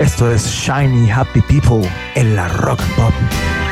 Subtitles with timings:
[0.00, 3.69] Esto es Shiny Happy People en la Rock and Pop.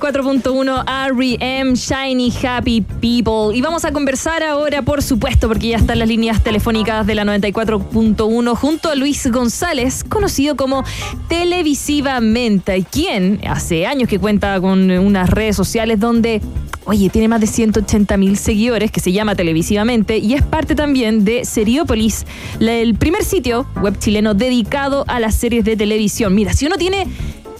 [0.00, 0.84] 94.1
[1.16, 3.56] REM Shiny Happy People.
[3.56, 7.22] Y vamos a conversar ahora, por supuesto, porque ya están las líneas telefónicas de la
[7.22, 10.82] 94.1 junto a Luis González, conocido como
[11.28, 16.40] Televisivamente, quien hace años que cuenta con unas redes sociales donde
[16.86, 21.24] Oye, tiene más de 180 mil seguidores, que se llama televisivamente, y es parte también
[21.24, 22.26] de Seriopolis,
[22.60, 26.34] el primer sitio web chileno dedicado a las series de televisión.
[26.34, 27.06] Mira, si uno tiene,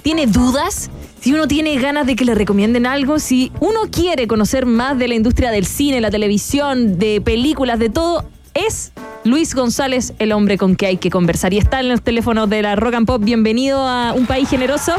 [0.03, 0.91] tiene dudas,
[1.25, 5.09] si uno tiene ganas de que le recomienden algo, si uno quiere conocer más de
[5.09, 8.93] la industria del cine, la televisión, de películas, de todo, es
[9.25, 11.55] Luis González el hombre con que hay que conversar.
[11.55, 13.25] Y está en los teléfonos de la Rock and Pop.
[13.25, 14.93] Bienvenido a Un País Generoso.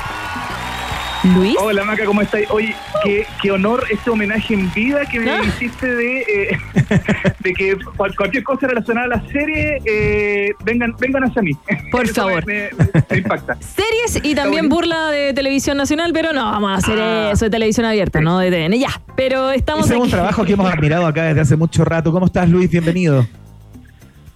[1.34, 1.56] Luis.
[1.60, 2.42] Hola Maca, ¿cómo estás?
[2.50, 2.76] Oye,
[3.42, 5.42] qué, honor este homenaje en vida que me ah.
[5.44, 6.60] hiciste de, eh,
[7.40, 11.52] de que cualquier cosa relacionada a la serie eh, vengan, vengan hacia mí.
[11.92, 12.46] Por favor.
[12.46, 12.70] Me,
[13.18, 13.56] impacta.
[13.60, 17.32] Series y también burla de televisión nacional, pero no vamos a hacer ah.
[17.32, 18.78] eso de televisión abierta, no de TN.
[18.78, 19.90] Ya, pero estamos.
[19.90, 22.12] Es un trabajo que hemos admirado acá desde hace mucho rato.
[22.12, 22.70] ¿Cómo estás, Luis?
[22.70, 23.26] Bienvenido.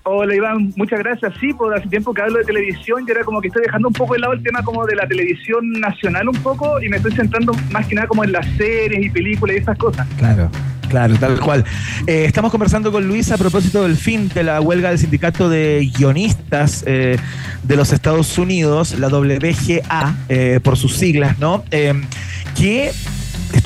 [0.04, 1.34] Hola Iván, muchas gracias.
[1.40, 3.94] Sí, por hace tiempo que hablo de televisión y era como que estoy dejando un
[3.94, 7.12] poco de lado el tema como de la televisión nacional un poco y me estoy
[7.12, 10.08] centrando más que nada como en las series y películas y esas cosas.
[10.18, 10.50] Claro.
[10.90, 11.64] Claro, tal cual.
[12.08, 15.88] Eh, estamos conversando con Luis a propósito del fin de la huelga del sindicato de
[15.96, 17.16] guionistas eh,
[17.62, 21.64] de los Estados Unidos, la WGA, eh, por sus siglas, ¿no?
[21.70, 22.92] que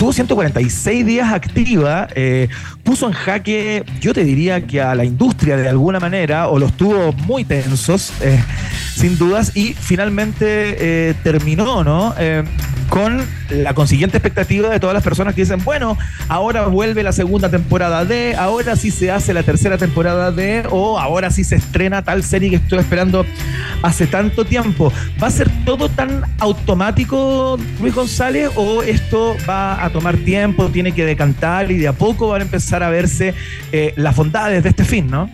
[0.03, 2.09] estuvo 146 días activa,
[2.83, 6.73] puso en jaque, yo te diría que a la industria de alguna manera, o los
[6.73, 8.11] tuvo muy tensos,
[8.97, 12.13] sin dudas, y finalmente terminó, ¿no?
[12.89, 15.97] Con la consiguiente expectativa de todas las personas que dicen, bueno,
[16.27, 20.99] ahora vuelve la segunda temporada de, ahora sí se hace la tercera temporada de, o
[20.99, 23.25] ahora sí se estrena tal serie que estoy esperando
[23.81, 24.91] hace tanto tiempo.
[25.21, 30.91] ¿Va a ser todo tan automático, Luis González, o esto va a tomar tiempo, tiene
[30.91, 33.33] que decantar y de a poco van a empezar a verse
[33.71, 35.29] eh, las bondades de este fin, ¿no?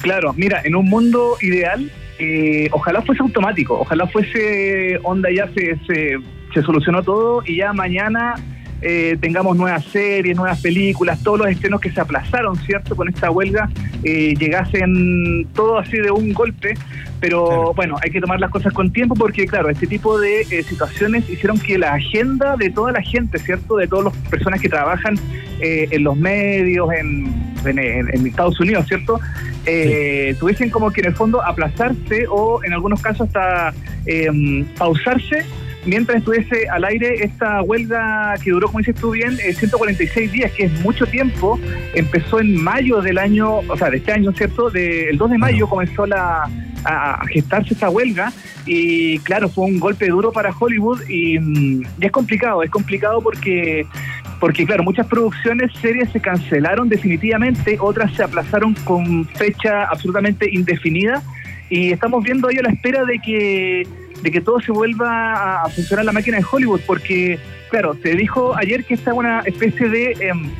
[0.00, 1.90] Claro, mira, en un mundo ideal
[2.20, 8.34] eh, ojalá fuese automático, ojalá fuese onda ya se, se, solucionó todo y ya mañana
[8.82, 12.96] eh, tengamos nuevas series, nuevas películas, todos los estrenos que se aplazaron, ¿cierto?
[12.96, 13.68] Con esta huelga
[14.02, 16.74] eh, llegasen todo así de un golpe,
[17.20, 21.28] pero bueno, hay que tomar las cosas con tiempo porque, claro, este tipo de situaciones
[21.28, 23.76] hicieron que la agenda de toda la gente, ¿cierto?
[23.76, 25.18] De todas las personas que trabajan
[25.60, 27.34] en los medios, en,
[27.66, 29.20] en Estados Unidos, ¿cierto?
[29.66, 33.74] eh, tuviesen como que en el fondo aplazarse o en algunos casos hasta
[34.06, 35.44] em, pausarse
[35.84, 40.52] mientras estuviese al aire esta huelga que duró, como dices tú bien, 146 eh, días,
[40.52, 41.58] que es mucho tiempo,
[41.94, 44.70] empezó en mayo del año, o sea, de este año, ¿cierto?
[44.70, 46.48] De, el 2 de mayo comenzó la,
[46.84, 48.32] a, gestarse esta huelga
[48.66, 53.20] y claro, fue un golpe duro para Hollywood y, mm, y es complicado, es complicado
[53.20, 53.86] porque
[54.38, 61.22] porque claro, muchas producciones series se cancelaron definitivamente, otras se aplazaron con fecha absolutamente indefinida
[61.68, 63.86] y estamos viendo ahí a la espera de que
[64.22, 67.38] de que todo se vuelva a funcionar la máquina de Hollywood, porque
[67.70, 70.50] claro, se dijo ayer que esta es una especie de, em,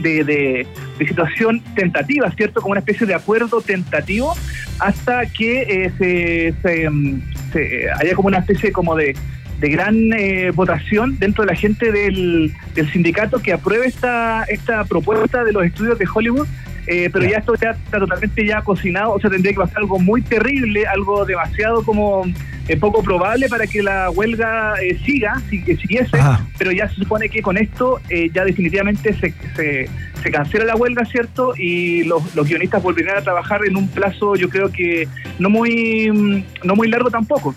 [0.00, 0.66] de,
[0.98, 2.60] situación tentativa, ¿cierto?
[2.60, 4.34] Como una especie de acuerdo tentativo
[4.78, 7.20] hasta que eh, se, se, em,
[7.52, 9.16] se, haya como una especie como de
[9.62, 12.52] de gran eh, votación dentro de la gente del,
[12.92, 16.48] sindicato que apruebe esta, esta propuesta de los estudios de Hollywood.
[16.86, 19.98] Eh, pero ya esto ya está totalmente ya cocinado, o sea, tendría que pasar algo
[19.98, 22.24] muy terrible, algo demasiado como
[22.68, 24.74] eh, poco probable para que la huelga
[25.04, 26.18] siga, si, siguiese,
[26.58, 28.00] pero ya se supone que con esto
[28.32, 29.88] ya definitivamente se, se,
[30.22, 31.54] se, cancela la huelga, ¿cierto?
[31.56, 35.06] Y los, los guionistas volverán a trabajar en un plazo, yo creo que
[35.38, 37.54] no muy, mm, no muy largo tampoco.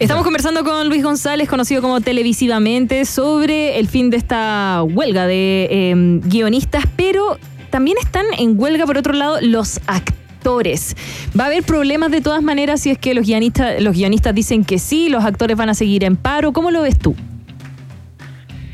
[0.00, 5.90] Estamos conversando con Luis González, conocido como televisivamente, sobre el fin de esta huelga de
[5.90, 7.36] em, guionistas, pero
[7.70, 10.96] también están en huelga, por otro lado, los actores.
[11.38, 14.64] ¿Va a haber problemas de todas maneras si es que los guionistas, los guionistas dicen
[14.64, 16.52] que sí, los actores van a seguir en paro?
[16.52, 17.14] ¿Cómo lo ves tú?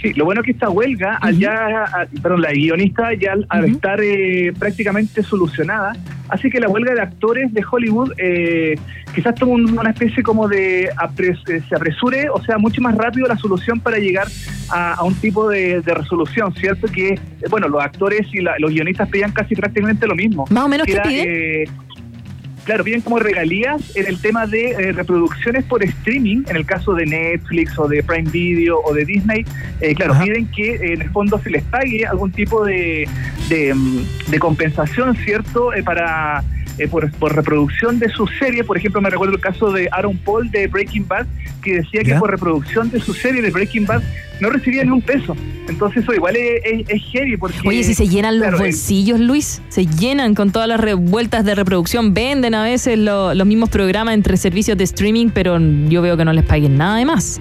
[0.05, 4.53] Sí, lo bueno es que esta huelga, allá, perdón, la guionista ya al, estar eh,
[4.59, 5.95] prácticamente solucionada,
[6.29, 8.79] así que la huelga de actores de Hollywood eh,
[9.15, 13.39] quizás tome una especie como de eh, se apresure, o sea, mucho más rápido la
[13.39, 14.29] solución para llegar
[14.69, 16.87] a, un tipo de, resolución, ¿cierto?
[16.87, 17.19] Que,
[17.49, 20.45] bueno, los actores y los guionistas pedían casi prácticamente lo mismo.
[20.51, 21.85] Más o menos, ¿qué piden?
[22.65, 26.95] Claro, piden como regalías en el tema de eh, reproducciones por streaming, en el caso
[26.95, 29.45] de Netflix o de Prime Video o de Disney,
[29.81, 33.07] eh, claro, piden que en el fondo se les pague algún tipo de,
[33.51, 35.73] de, mm, compensación, ¿cierto?
[36.76, 38.65] Eh, por, por, reproducción de su serie.
[38.65, 41.26] Por ejemplo, me recuerdo el caso de Aaron Paul de Breaking Bad,
[41.62, 44.03] que decía que por reproducción de su serie de Breaking Bad
[44.41, 45.37] no recibía ni un peso.
[45.69, 47.56] Entonces eso igual es, es, heavy porque...
[47.65, 52.13] Oye, si se llenan los bolsillos, Luis, se llenan con todas las revueltas de reproducción,
[52.13, 55.58] venden a veces los mismos programas entre servicios de streaming, pero
[55.89, 57.41] yo veo que no les paguen nada de más.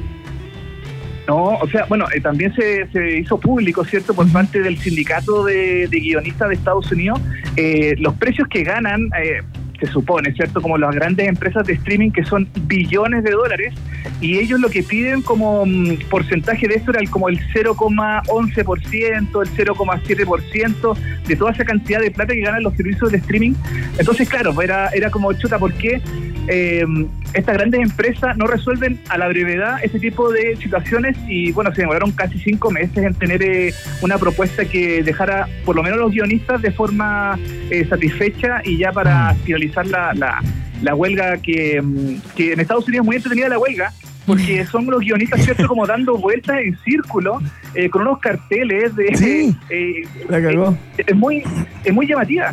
[1.28, 5.46] No, o sea, bueno, eh, también se, se, hizo público, ¿cierto?, por parte del sindicato
[5.46, 7.22] de, guionistas de Estados Unidos,
[7.56, 9.42] eh, los precios que ganan, eh,
[9.80, 10.62] se supone, ¿cierto?
[10.62, 13.74] Como las grandes empresas de streaming que son billones de dólares
[14.22, 18.62] y ellos lo que piden como mm, porcentaje de eso era el, como el 0,11%,
[18.62, 23.54] el 0,7% de toda esa cantidad de plata que ganan los servicios de streaming.
[23.98, 26.02] Entonces, claro, era, era como chuta, ¿por qué
[26.48, 26.86] eh,
[27.34, 31.18] estas grandes empresas no resuelven a la brevedad ese tipo de situaciones?
[31.28, 35.76] Y bueno, se demoraron casi cinco meses en tener eh, una propuesta que dejara por
[35.76, 37.38] lo menos los guionistas de forma
[37.70, 39.38] eh, satisfecha y ya para mm.
[39.38, 40.42] finalizar la, la,
[40.82, 43.92] la huelga que, mm, que en Estados Unidos es muy entretenida la huelga,
[44.26, 45.68] porque son los guionistas, ¿cierto?
[45.68, 47.42] Como dando vueltas en círculo,
[47.76, 49.16] eh, con unos carteles de...
[49.16, 50.78] Sí, eh, la cagó.
[50.98, 51.44] es, muy,
[51.84, 52.52] es muy llamativa.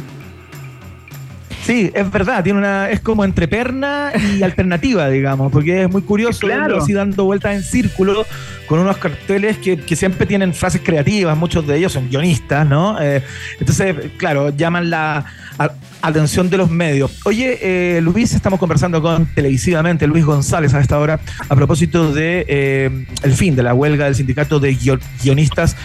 [1.71, 6.03] Sí, es verdad, tiene una, es como entre perna y alternativa, digamos, porque es muy
[6.03, 6.79] curioso Claro.
[6.83, 8.27] así dando vueltas en círculo
[8.67, 13.01] con unos carteles que, que siempre tienen frases creativas, muchos de ellos son guionistas, ¿no?
[13.01, 13.23] Eh,
[13.61, 15.25] entonces, claro, llaman la
[15.59, 15.71] a-
[16.03, 17.21] atención de los medios.
[17.25, 22.45] Oye, eh, Luis, estamos conversando con televisivamente Luis González a esta hora a propósito de
[22.49, 25.77] eh, el fin de la huelga del sindicato de guio- guionistas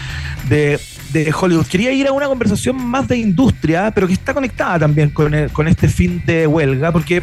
[0.48, 0.80] de,
[1.12, 1.66] de Hollywood.
[1.66, 5.68] Quería ir a una conversación más de industria, pero que está conectada también con, con
[5.68, 7.22] este fin de huelga, porque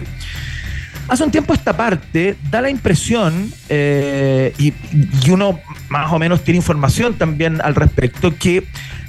[1.07, 4.73] hace un tiempo esta parte da la impresión, eh, y,
[5.25, 5.59] y uno
[5.89, 8.63] más o menos tiene información también al respecto, que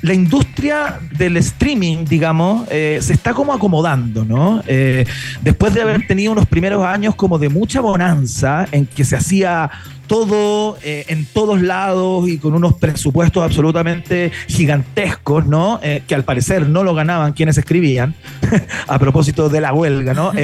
[0.05, 4.63] la industria del streaming, digamos, eh, se está como acomodando, ¿no?
[4.67, 5.07] Eh,
[5.41, 9.71] después de haber tenido unos primeros años como de mucha bonanza, en que se hacía
[10.07, 15.81] todo eh, en todos lados y con unos presupuestos absolutamente gigantescos, ¿no?
[15.83, 18.15] Eh, que al parecer no lo ganaban quienes escribían,
[18.87, 20.33] a propósito de la huelga, ¿no?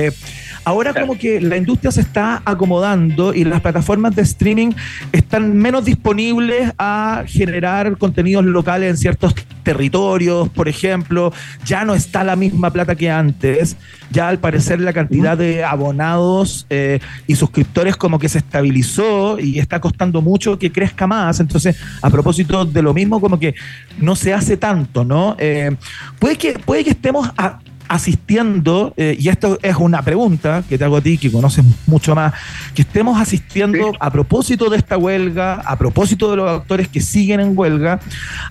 [0.65, 4.73] Ahora como que la industria se está acomodando y las plataformas de streaming
[5.13, 11.33] están menos disponibles a generar contenidos locales en ciertos territorios, por ejemplo,
[11.65, 13.77] ya no está la misma plata que antes,
[14.11, 19.59] ya al parecer la cantidad de abonados eh, y suscriptores como que se estabilizó y
[19.59, 23.55] está costando mucho que crezca más, entonces a propósito de lo mismo como que
[23.99, 25.37] no se hace tanto, ¿no?
[25.39, 25.75] Eh,
[26.19, 27.59] puede, que, puede que estemos a-
[27.91, 32.15] asistiendo, eh, y esto es una pregunta que te hago a ti, que conoces mucho
[32.15, 32.33] más,
[32.73, 33.97] que estemos asistiendo Sí.
[33.99, 37.99] a propósito de esta huelga, a propósito de los actores que siguen en huelga,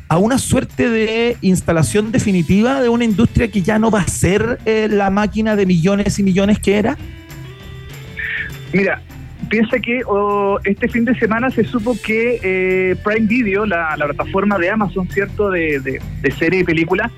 [0.10, 4.60] a una suerte de instalación definitiva de una industria que ya no va a ser
[4.66, 6.98] eh, la máquina de millones y millones que era.
[8.74, 9.02] Mira,
[9.50, 14.06] piensa que oh, este fin de semana se supo que eh, Prime Video, la, la
[14.06, 15.50] plataforma de Amazon, ¿cierto?
[15.50, 17.10] De, de, de serie y película,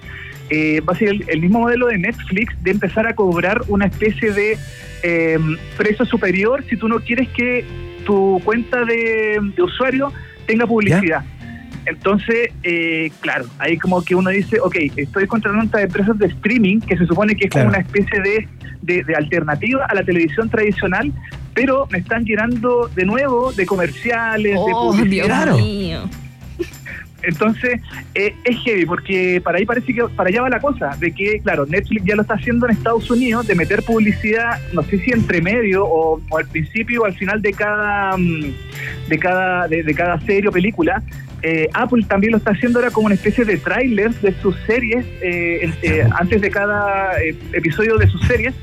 [0.52, 3.86] eh, va a ser el, el mismo modelo de Netflix de empezar a cobrar una
[3.88, 4.58] especie de
[5.04, 5.40] eh,
[5.78, 7.66] precio superior si tú no quieres que
[8.06, 10.12] tu cuenta de, de usuario
[10.46, 11.24] tenga publicidad.
[11.86, 16.80] Entonces, eh, claro, ahí como que uno dice, ok, estoy contratando estas empresas de streaming
[16.80, 17.70] que se supone que es Claro.
[17.70, 18.48] como una especie de,
[18.84, 21.12] de, de alternativa a la televisión tradicional,
[21.56, 25.46] pero me están llenando de nuevo de comerciales, de Oh, publicidad.
[25.56, 26.00] Dios mío.
[27.24, 27.80] Entonces,
[28.16, 31.40] eh, es heavy, porque para ahí parece que para allá va la cosa, de que,
[31.40, 35.12] claro, Netflix ya lo está haciendo en Estados Unidos, de meter publicidad, no sé si
[35.12, 38.54] entre medio o, o al principio o al final de cada mm,
[39.10, 41.02] de cada de, de cada serie o película.
[41.44, 45.06] Eh, Apple también lo está haciendo ahora como una especie de tráiler de sus series,
[45.22, 48.54] eh, eh, antes de cada eh, episodio de sus series.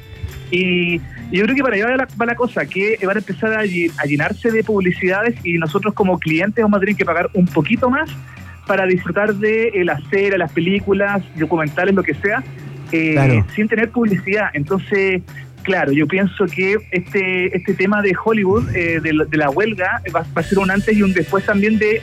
[0.51, 1.01] Y,
[1.31, 3.53] y yo creo que para allá va la, va la cosa, que van a empezar
[3.53, 7.91] a llenarse de publicidades y nosotros como clientes vamos a tener que pagar un poquito
[7.91, 8.09] más
[8.69, 12.45] para disfrutar de eh, las series, las películas, documentales, lo que sea,
[12.93, 13.45] eh, Claro.
[13.57, 14.51] sin tener publicidad.
[14.53, 15.23] Entonces,
[15.63, 20.01] claro, yo pienso que este este tema de Hollywood, eh, de, la- de la huelga,
[20.15, 22.01] va, va a ser un antes y un después también de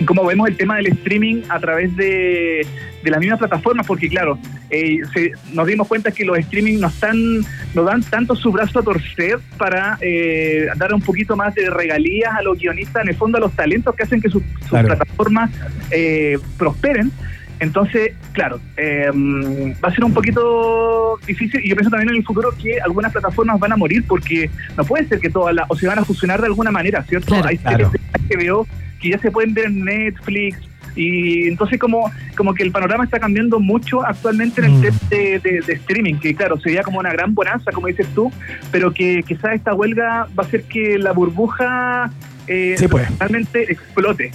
[0.00, 2.66] eh, cómo vemos el tema del streaming a través de,
[3.02, 4.38] de las mismas plataformas, porque claro,
[4.70, 7.16] eh, se- nos dimos cuenta que los streaming no están,
[7.74, 12.32] no dan tanto su brazo a torcer para eh, dar un poquito más de regalías
[12.34, 14.88] a los guionistas, en el fondo a los talentos que hacen que sus, sus Claro.
[14.88, 15.50] plataformas
[15.90, 17.10] eh, prosperen.
[17.60, 22.24] Entonces, claro, eh, va a ser un poquito difícil y yo pienso también en el
[22.24, 25.76] futuro que algunas plataformas van a morir porque no puede ser que todas las, o
[25.76, 27.28] se van a fusionar de alguna manera, ¿cierto?
[27.28, 27.48] Claro.
[27.48, 27.90] Hay Claro.
[27.90, 28.66] de HBO
[29.04, 30.56] que ya se pueden ver en Netflix
[30.96, 34.80] y entonces como como que el panorama está cambiando mucho actualmente en el Mm.
[34.82, 38.30] tema de, de- de streaming, que claro, sería como una gran bonanza, como dices tú,
[38.72, 42.10] pero que quizás esta huelga va a hacer que la burbuja
[42.46, 43.06] eh, Sí, pues.
[43.18, 44.30] realmente explote.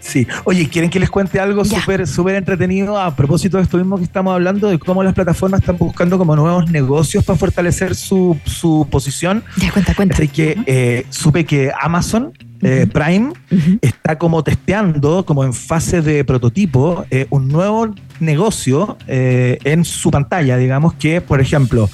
[0.00, 0.26] Sí.
[0.44, 4.04] Oye, ¿quieren que les cuente algo súper súper entretenido a propósito de esto mismo que
[4.04, 8.88] estamos hablando, de cómo las plataformas están buscando como nuevos negocios para fortalecer su, su
[8.90, 9.44] posición?
[9.58, 10.14] Ya, cuenta, cuenta.
[10.14, 12.86] Así que eh, supe que Amazon eh.
[12.92, 13.32] Prime
[13.80, 20.10] está como testeando, como en fase de prototipo, eh, un nuevo negocio eh, en su
[20.10, 21.88] pantalla, digamos que, por ejemplo,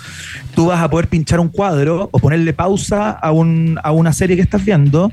[0.54, 4.36] tú vas a poder pinchar un cuadro o ponerle pausa a, un, a una serie
[4.36, 5.10] que estás viendo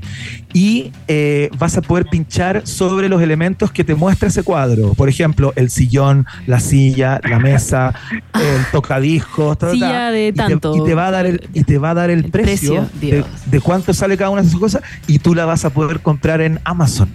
[0.53, 4.93] y eh, vas a poder pinchar sobre los elementos que te muestra ese cuadro.
[4.93, 7.93] Por ejemplo, el sillón, la silla, la mesa,
[8.33, 9.73] el tocadiscos, ta, ta, ta.
[9.73, 10.75] Silla de Y te- tanto.
[10.75, 13.09] Y te, va a dar el, y te va a dar el, El precio, precio,
[13.09, 16.01] de, de cuánto sale cada una de esas cosas y tú la vas a poder
[16.01, 17.09] comprar en Amazon.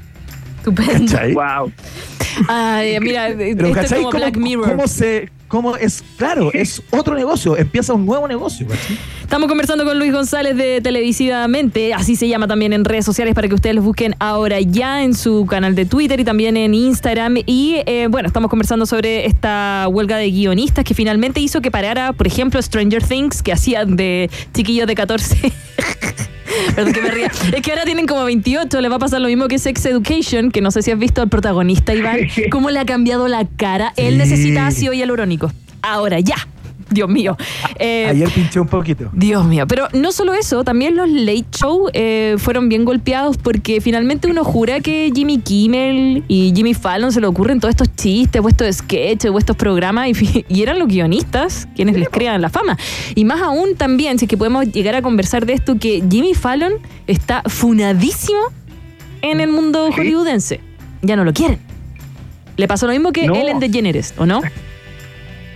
[0.67, 1.13] Estupendo.
[1.13, 1.35] ¿Cachai?
[1.35, 1.73] Wow.
[2.49, 4.71] Ay, mira, Pero esto como ¿Cómo, Black Mirror.
[4.71, 8.67] cómo se, cómo es, claro, es otro negocio, empieza un nuevo negocio.
[8.67, 8.99] ¿cachai?
[9.23, 13.49] Estamos conversando con Luis González de Televisivamente, así se llama también en redes sociales para
[13.49, 17.37] que ustedes los busquen ahora ya en su canal de Twitter y también en Instagram.
[17.47, 22.13] Y eh, bueno, estamos conversando sobre esta huelga de guionistas que finalmente hizo que parara,
[22.13, 25.53] por ejemplo, Stranger Things, que hacían de chiquillos de 14.
[26.75, 27.31] Perdón que me ría.
[27.53, 30.51] Es que ahora tienen como 28, le va a pasar lo mismo que Sex Education,
[30.51, 33.93] que no sé si has visto al protagonista, Iván, cómo le ha cambiado la cara.
[33.97, 35.53] Él necesita ácido hialurónico.
[35.83, 36.37] Ahora, ya.
[36.89, 37.37] Dios mío.
[37.79, 39.09] Eh, Ayer pinché un poquito.
[39.13, 39.67] Dios mío.
[39.67, 44.45] Pero no solo eso, también los late show eh, fueron bien golpeados porque finalmente uno
[44.45, 48.77] jura que Jimmy Kimmel y Jimmy Fallon se le ocurren todos estos chistes, o estos
[48.77, 50.09] sketches, o estos programas
[50.49, 52.77] y, eran los guionistas quienes les crean la fama.
[53.15, 56.35] Y más aún también, si es que podemos llegar a conversar de esto, que Jimmy
[56.35, 56.75] Fallon
[57.07, 58.39] está funadísimo
[59.23, 60.61] en el mundo hollywoodense.
[61.03, 61.59] Ya no lo quieren.
[62.57, 64.41] Le pasó lo mismo que Ellen DeGeneres, ¿o no?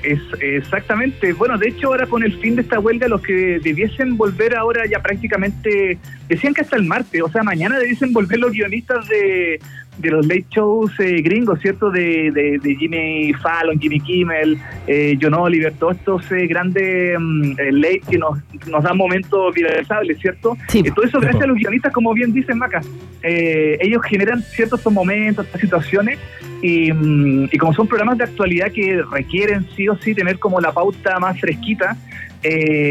[0.02, 1.32] Es exactamente.
[1.34, 4.86] Bueno, de hecho, ahora con el fin de esta huelga, los que debiesen volver ahora
[4.86, 9.60] ya prácticamente, decían que hasta el martes, o sea, mañana debiesen volver los guionistas de,
[10.00, 11.90] de los late shows eh, gringos, ¿cierto?
[11.90, 18.02] De, de, Jimmy Fallon, Jimmy Kimmel, eh, John Oliver, todos estos eh, grandes mm, late
[18.10, 20.56] que nos, nos dan momentos viralizables, ¿cierto?
[20.68, 20.82] Sí.
[20.82, 22.80] todo eso gracias a los guionistas, como bien dicen Maca.
[23.22, 26.18] ellos generan ciertos momentos, estas situaciones,
[26.62, 30.60] y, mm, y, como son programas de actualidad que requieren sí o sí tener como
[30.60, 31.96] la pauta más fresquita,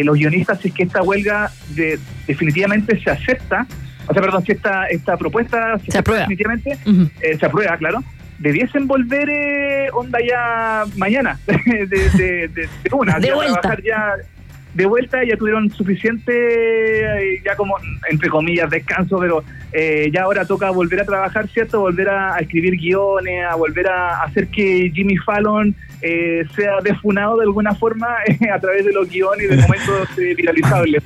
[0.03, 1.97] los guionistas, si es que esta huelga de,
[2.27, 3.65] definitivamente se acepta,
[4.09, 6.21] o sea, perdón, si esta, esta propuesta se, aprueba.
[6.21, 6.77] definitivamente,
[7.21, 8.03] eh, se aprueba, claro,
[8.39, 13.61] debiesen volver eh, onda ya mañana, de, de, de, una, de vuelta.
[13.61, 14.15] trabajar ya
[14.73, 17.75] de vuelta, ya tuvieron suficiente, eh, ya como,
[18.09, 19.43] entre comillas, descanso, pero
[20.11, 21.81] ya ahora toca volver a trabajar, ¿cierto?
[21.81, 27.75] Volver a, escribir guiones, a volver a hacer que Jimmy Fallon sea defunado de alguna
[27.75, 28.07] forma
[28.53, 31.03] a través de los guiones y de momentos viralizables.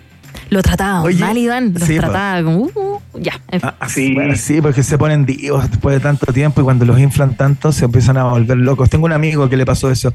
[0.53, 1.73] Lo trataba mal, Iván.
[1.73, 3.41] Lo trataba como, uh, ya.
[3.63, 4.15] Ah, sí.
[4.35, 7.85] sí, porque se ponen divos después de tanto tiempo y cuando los inflan tanto se
[7.85, 8.87] empiezan a volver locos.
[8.87, 10.13] Tengo un amigo que le pasó eso.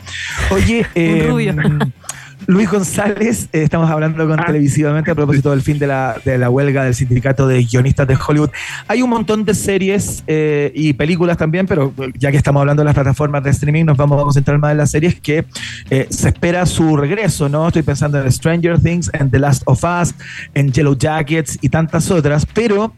[0.52, 1.28] Oye, eh,
[2.50, 4.46] Luis González, eh, estamos hablando con ah.
[4.46, 8.16] televisivamente a propósito del fin de la, de la, huelga del sindicato de guionistas de
[8.16, 8.48] Hollywood.
[8.86, 12.86] Hay un montón de series eh, y películas también, pero ya que estamos hablando de
[12.86, 15.44] las plataformas de streaming, nos vamos a concentrar más en las series que
[15.90, 17.66] eh, se espera su regreso, ¿no?
[17.66, 20.14] Estoy pensando en Stranger Things, en The Last of Us,
[20.54, 22.94] en Yellow Jackets y tantas otras, pero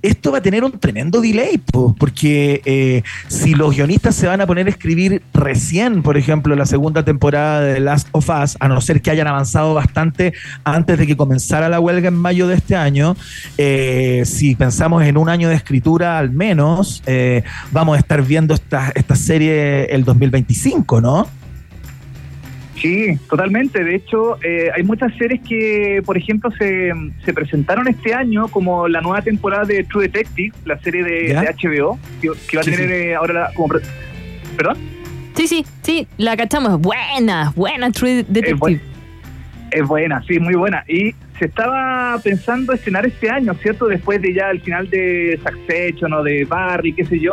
[0.00, 1.60] esto va a tener un tremendo delay,
[1.98, 7.04] porque si los guionistas se van a poner a escribir recién, por ejemplo, la segunda
[7.04, 10.32] temporada de The Last of Us, a no ser que hayan avanzado bastante
[10.64, 13.16] antes de que comenzara la huelga en mayo de este año.
[13.58, 18.54] Eh, si pensamos en un año de escritura al menos, eh, vamos a estar viendo
[18.54, 21.28] esta, esta serie el 2025, ¿no?
[22.76, 23.82] Sí, totalmente.
[23.82, 26.92] De hecho, eh, hay muchas series que, por ejemplo, se,
[27.24, 31.98] se, presentaron este año, como la nueva temporada de True Detective, la serie de, HBO,
[32.20, 33.74] que, va a tener ahora como...
[34.56, 34.76] ¿Perdón?
[35.34, 36.80] Sí, sí, sí, la cachamos.
[36.80, 38.80] Buena, buena True Detective.
[39.70, 40.84] Es, buena, sí, muy buena.
[40.86, 43.86] Y se estaba pensando estrenar este año, ¿cierto?
[43.86, 47.32] Después de ya el final de Succession o de Barry, qué sé yo.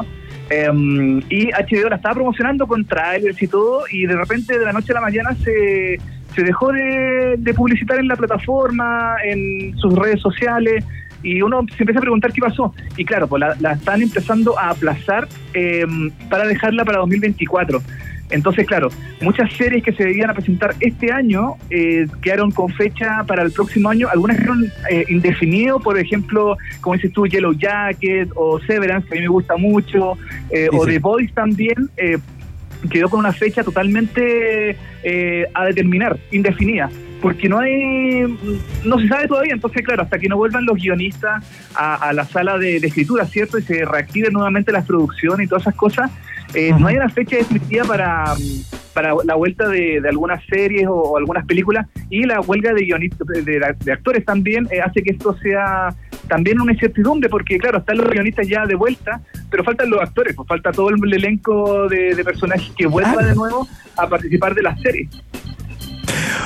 [0.49, 4.73] Em, y HBO la estaba promocionando con trailers y todo, y de repente de la
[4.73, 5.97] noche a la mañana se,
[6.35, 10.83] se dejó de, publicitar en la plataforma, en sus redes sociales,
[11.23, 12.73] y uno se empieza a preguntar qué pasó.
[12.97, 17.81] Y claro, pues la, están empezando a aplazar em, para dejarla para 2024.
[18.31, 23.23] Entonces, claro, muchas series que se debían a presentar este año eh, quedaron con fecha
[23.27, 24.07] para el próximo año.
[24.09, 29.17] Algunas fueron eh, indefinidos, por ejemplo, como dices tú, Yellow Jacket o Severance, que a
[29.17, 30.17] mí me gusta mucho,
[30.49, 31.89] eh, o The Boys también.
[31.97, 32.17] Eh,
[32.89, 34.75] quedó con una fecha totalmente
[35.53, 36.89] a determinar, indefinida
[37.21, 38.23] porque no hay,
[38.83, 41.43] no se sabe todavía, entonces claro, hasta que no vuelvan los guionistas
[41.75, 43.57] a, la sala de, escritura, ¿cierto?
[43.57, 46.11] Y se reactiven nuevamente las producciones y todas esas cosas,
[46.53, 48.33] eh, no hay una fecha definitiva para,
[48.93, 53.91] para la vuelta de, algunas series o, algunas películas y la huelga de guionistas, de,
[53.91, 55.95] actores también eh, hace que esto sea
[56.27, 60.35] también una incertidumbre, porque claro, están los guionistas ya de vuelta, pero faltan los actores,
[60.35, 64.77] pues falta todo el elenco de, personajes que vuelva de nuevo a participar de la
[64.77, 65.09] serie.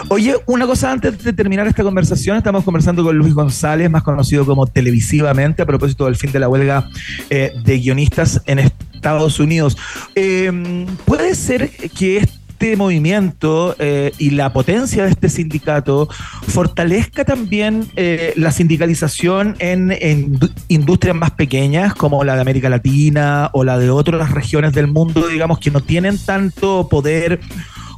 [0.09, 4.45] Oye, una cosa antes de terminar esta conversación, estamos conversando con Luis González, más conocido
[4.45, 6.87] como televisivamente, a propósito del fin de la huelga
[7.29, 9.77] eh, de guionistas en Estados Unidos.
[10.13, 16.07] Em, ¿Puede ser que este movimiento eh, y la potencia de este sindicato
[16.47, 23.63] fortalezca también eh, la sindicalización en, industrias más pequeñas como la de América Latina o
[23.63, 27.39] la de otras regiones del mundo, digamos, que no tienen tanto poder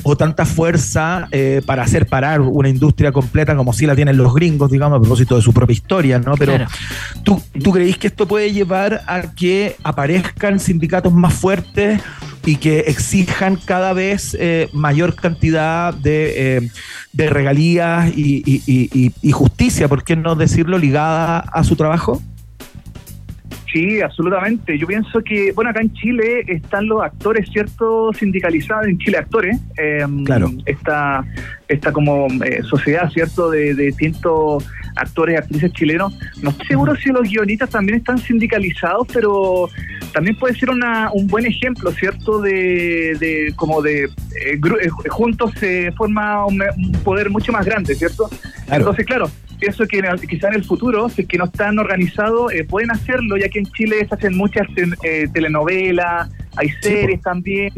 [0.04, 4.34] o tanta fuerza eh, para hacer parar una industria completa como si la tienen los
[4.34, 6.36] gringos, digamos, a propósito de su propia historia, ¿no?
[6.36, 6.54] Pero
[7.24, 12.02] ¿tú, ¿tú creís que esto puede llevar a que aparezcan sindicatos más fuertes?
[12.46, 16.72] y que exijan cada vez eh, mayor cantidad de, eh,
[17.12, 22.22] de regalías y, y, y, justicia, ¿por qué no decirlo, ligada a su trabajo?
[23.78, 24.76] Sí, absolutamente.
[24.76, 28.12] Yo pienso que, bueno, acá en Chile están los actores, ¿cierto?
[28.12, 29.56] Sindicalizados en Chile Actores.
[29.78, 30.50] Em, claro.
[30.66, 31.24] Esta,
[31.68, 33.50] esta como eh, sociedad, ¿cierto?
[33.50, 36.18] De, de distintos actores y actrices chilenos.
[36.42, 39.70] No estoy seguro si los guionistas también están sindicalizados, pero
[40.14, 42.42] también puede ser una, un buen ejemplo, ¿cierto?
[42.42, 44.10] De, de como de eh,
[44.56, 46.62] eh, juntos se forma un,
[47.04, 48.30] poder mucho más grande, ¿cierto?
[48.70, 52.64] Entonces, claro, pienso que quizá en el futuro, si es que no están organizados, eh,
[52.64, 54.68] pueden hacerlo, ya que en Chile se hacen muchas
[55.34, 57.72] telenovelas, hay series también.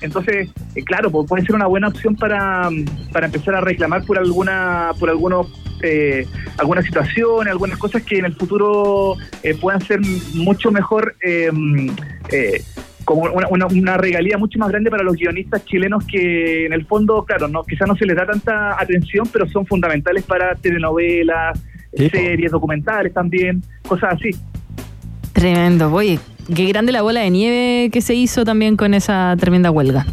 [0.00, 0.48] Entonces,
[0.86, 2.68] claro, pues, puede ser una buena opción para,
[3.12, 5.48] para empezar a reclamar por alguna por algunos
[5.82, 6.26] eh,
[6.58, 10.00] algunas situaciones, algunas cosas que en el futuro eh, puedan ser
[10.34, 11.88] mucho mejor, em,
[12.30, 12.62] eh,
[13.06, 17.24] como una, una, regalía mucho más grande para los guionistas chilenos que en el fondo,
[17.24, 21.58] claro, no quizás no se les da tanta atención, pero son fundamentales para telenovelas,
[21.92, 24.30] series, documentales también, cosas así.
[25.32, 26.18] Tremendo, oye,
[26.54, 30.06] qué grande la bola de nieve que se hizo también con esa tremenda huelga.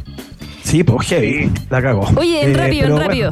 [0.67, 1.49] Sí, pues heavy.
[1.69, 2.05] La cago.
[2.17, 3.31] Oye, en eh, rápido, en rápido.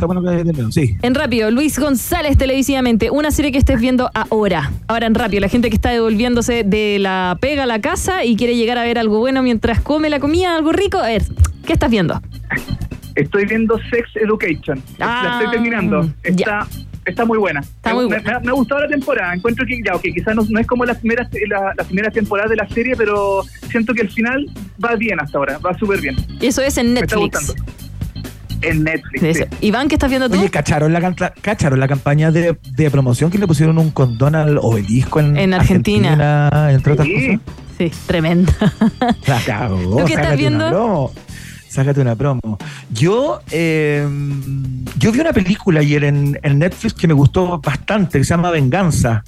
[1.01, 4.71] En rápido, Luis González televisivamente, una serie que estés viendo ahora.
[4.88, 8.38] Ahora en rápido, la gente que está devolviéndose de la pega a la casa y
[8.38, 10.97] quiere llegar a ver algo bueno mientras come la comida, algo rico.
[10.97, 11.23] A ver,
[11.65, 12.21] ¿qué estás viendo?
[13.15, 14.81] Estoy viendo Sex Education.
[14.97, 16.03] la estoy terminando.
[16.03, 16.67] Ah, Está
[17.06, 17.62] está muy buena.
[17.62, 18.39] Está me, muy buena.
[18.39, 19.34] Me, ha gustado la temporada.
[19.34, 22.68] Encuentro que, ya, okay, quizás no, es como la primera, la, primera temporada de la
[22.70, 24.46] serie, pero siento que el final
[24.84, 26.15] va bien hasta ahora, va súper bien.
[26.39, 27.56] Y eso es en Netflix.
[28.62, 29.46] En Netflix.
[29.62, 30.39] Iván, ¿qué estás viendo tú?
[30.39, 34.58] Oye, ¿cacharon la, ¿cacharon la campaña de, de, promoción que le pusieron un condón al
[34.58, 36.70] obelisco en, en Argentina.
[36.72, 37.39] entre otras cosas?
[37.78, 38.54] Sí, tremenda.
[39.28, 41.12] La cagó, ¿Tú qué estás viendo?
[41.75, 42.57] Sácate una promo.
[42.89, 44.07] Yo, eh,
[44.97, 48.49] yo vi una película ayer en, en Netflix que me gustó bastante, que se llama
[48.49, 49.25] Venganza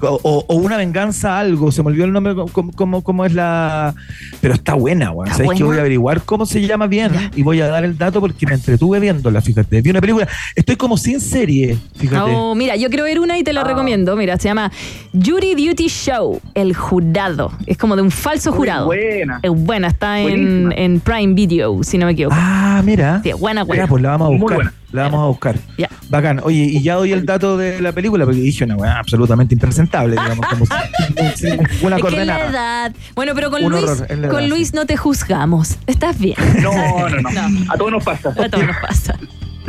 [0.00, 3.94] o, una venganza algo, se me olvidó el nombre, cómo, cómo, es la...
[4.40, 5.34] Pero está buena, weón.
[5.34, 7.12] ¿Sabes que voy a averiguar cómo se llama bien?
[7.34, 9.82] Y voy a dar el dato porque me entretuve viéndola, fíjate.
[9.82, 12.30] Vi una película, estoy como sin serie, fíjate.
[12.30, 13.64] Oh, mira, yo quiero ver una y te la ah.
[13.64, 14.16] recomiendo.
[14.16, 14.70] Mira, se llama
[15.12, 17.52] Jury Duty Show, El Jurado.
[17.66, 18.86] Es como de un falso jurado.
[18.86, 19.40] buena.
[19.42, 22.36] Es buena, está en, en, Prime Video, si no me equivoco.
[22.38, 23.20] Ah, mira.
[23.22, 23.86] Sí, buena, buena.
[23.86, 24.72] pues la vamos a buscar.
[24.92, 25.56] La vamos a buscar.
[25.76, 25.88] Ya.
[26.08, 26.40] Bacán.
[26.42, 30.12] Oye, y ya doy el dato de la película porque dije una weá absolutamente impresentable,
[30.12, 30.64] digamos, como
[31.82, 32.92] una coordenada.
[33.14, 35.76] Bueno, pero con, Luis, con Luis no te juzgamos.
[35.86, 36.36] Estás bien.
[36.62, 38.30] No, no, no, A todos nos pasa.
[38.30, 39.18] A todos nos pasa.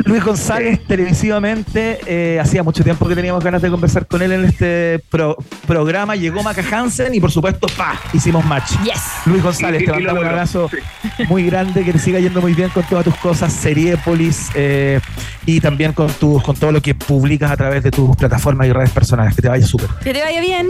[0.04, 4.44] Luis González, televisivamente, eh, hacía mucho tiempo que teníamos ganas de conversar con él en
[4.44, 5.02] este
[5.66, 6.16] programa.
[6.16, 8.00] Llegó Maca Hansen y, por supuesto, ¡pa!
[8.12, 8.72] Hicimos match.
[8.82, 9.02] Yes.
[9.26, 10.70] Luis González, te mandamos un abrazo
[11.28, 15.00] muy grande, que te siga yendo muy bien con todas tus cosas, Seriepolis eh,
[15.46, 18.72] y también con, tus, con todo lo que publicas a través de tus plataformas y
[18.72, 19.34] redes personales.
[19.34, 19.88] Que te vaya súper.
[20.02, 20.68] Que te vaya bien.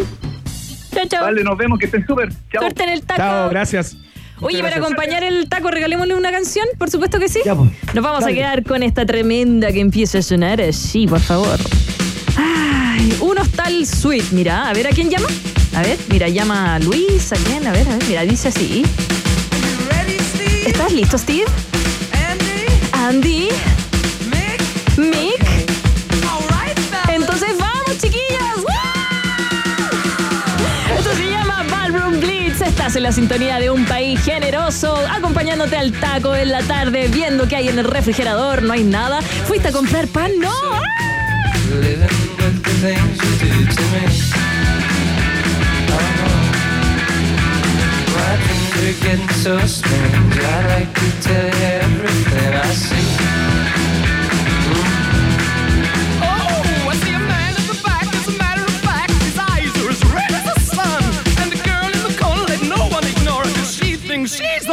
[0.93, 1.25] Chao, chao.
[1.25, 2.31] Vale, nos vemos, que estén súper.
[2.53, 2.63] Chao.
[2.63, 3.21] Suerte en el taco.
[3.21, 3.97] Chao, gracias.
[4.41, 7.41] Oye, para acompañar el taco, regalémosle una canción, por supuesto que sí.
[7.45, 7.95] Pues.
[7.95, 11.59] Nos vamos a quedar con esta tremenda que empieza a sonar Sí, por favor.
[12.37, 14.27] Ay, un hostal suite.
[14.33, 15.29] Mira, a ver a quién llama.
[15.75, 18.83] A ver, mira, llama a Luis, a quién, a ver, a ver, mira, dice así.
[20.67, 21.45] ¿Estás listo, Steve?
[22.93, 23.49] Andy.
[24.97, 25.40] Mick.
[25.40, 25.40] Entonces
[32.93, 37.55] En la sintonía de un país generoso, acompañándote al taco en la tarde, viendo que
[37.55, 39.23] hay en el refrigerador, no hay nada.
[39.23, 40.33] ¿Fuiste a comprar pan?
[40.41, 40.51] No.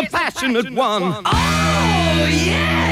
[0.02, 1.02] The passionate one.
[1.04, 2.87] Oh, yeah,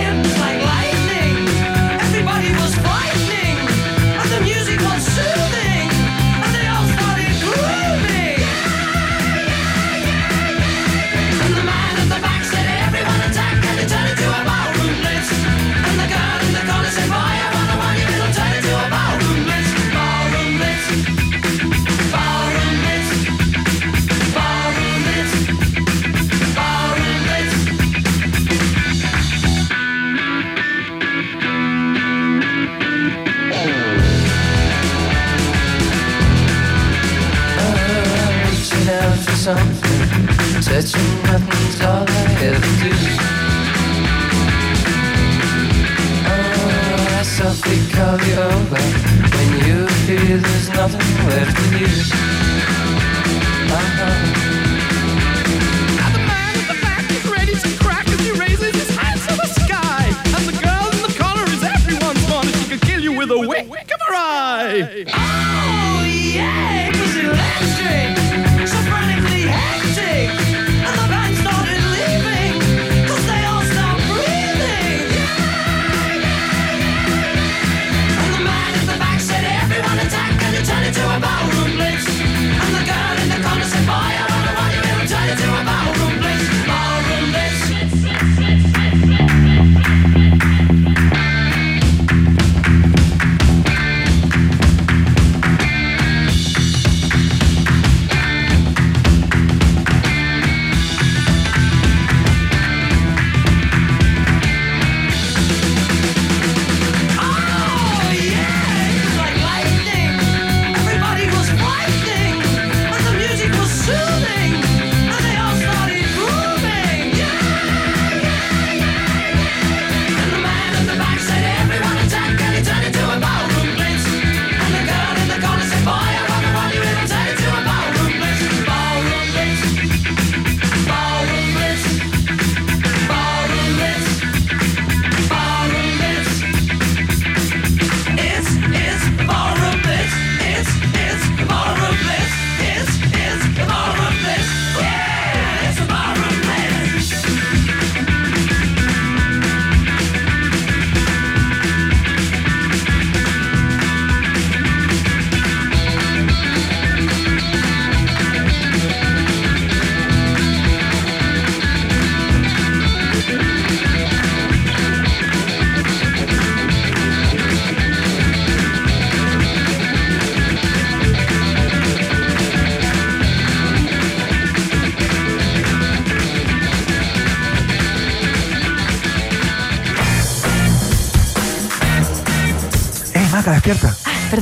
[63.28, 65.45] with a wink of her eye.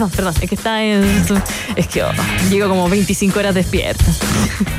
[0.04, 1.04] Perdón, perdón, es que está en.
[1.76, 2.12] Es que oh,
[2.50, 4.04] llego como 25 horas despierta.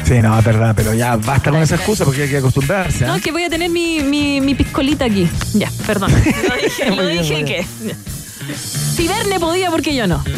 [0.04, 3.04] Sí, no, es verdad, pero ya basta con esa excusa porque hay que acostumbrarse.
[3.04, 3.06] ¿eh?
[3.06, 5.26] No, que voy a tener mi, mi, mi piscolita aquí.
[5.54, 6.12] Ya, perdón.
[6.48, 7.66] Lo dije, lo bien, dije que.
[8.96, 10.22] Si Verne podía, porque yo no?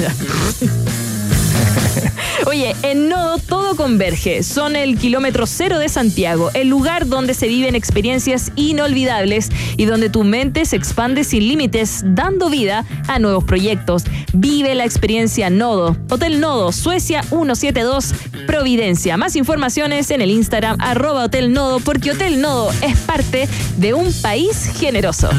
[2.46, 4.42] Oye, en Nodo todo converge.
[4.42, 10.10] Son el kilómetro cero de Santiago, el lugar donde se viven experiencias inolvidables y donde
[10.10, 14.04] tu mente se expande sin límites, dando vida a nuevos proyectos.
[14.32, 15.96] Vive la experiencia Nodo.
[16.10, 18.14] Hotel Nodo, Suecia 172,
[18.46, 19.16] Providencia.
[19.16, 24.12] Más informaciones en el Instagram arroba Hotel Nodo, porque Hotel Nodo es parte de un
[24.22, 25.30] país generoso.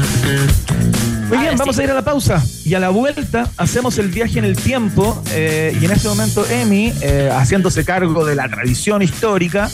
[1.28, 1.82] Muy bien, Ahora vamos sí.
[1.82, 5.22] a ir a la pausa y a la vuelta hacemos el viaje en el tiempo
[5.32, 9.70] eh, y en este momento Emi, eh, haciéndose cargo de la tradición histórica,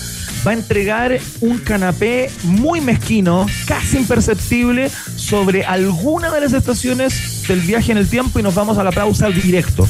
[0.47, 7.61] va a entregar un canapé muy mezquino, casi imperceptible, sobre alguna de las estaciones del
[7.61, 9.89] viaje en el tiempo y nos vamos a la pausa directo.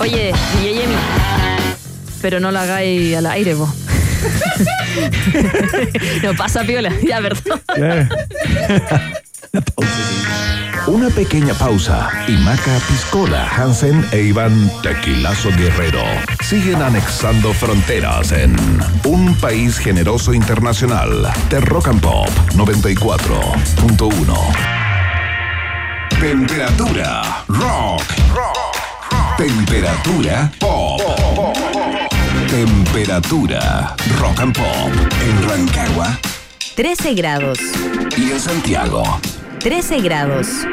[0.00, 0.94] Oye, DJ Yemi,
[2.22, 3.70] pero no la hagáis al aire, vos.
[6.22, 7.60] no pasa piola, ya, perdón.
[10.86, 16.02] Una pequeña pausa y Maca Piscola, Hansen e Iván Tequilazo Guerrero
[16.42, 18.54] siguen anexando fronteras en
[19.04, 24.36] un país generoso internacional de Rock and Pop 94.1.
[26.20, 28.02] Temperatura rock.
[29.38, 31.00] Temperatura pop.
[32.50, 34.92] Temperatura rock and pop
[35.22, 36.18] en Rancagua
[36.76, 37.58] 13 grados.
[38.18, 39.02] y en Santiago.
[39.60, 40.66] 13 grados.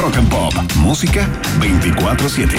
[0.00, 1.28] Rock and Pop, música
[1.60, 2.56] 24-7.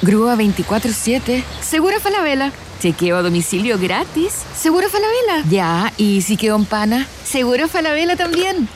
[0.00, 1.42] Grúa 24-7.
[1.60, 2.52] Seguro Falabella.
[2.78, 4.44] Chequeo a domicilio gratis.
[4.54, 5.44] Seguro Falabella.
[5.50, 7.08] Ya, y si quedó en pana.
[7.24, 8.68] Seguro Falabella también.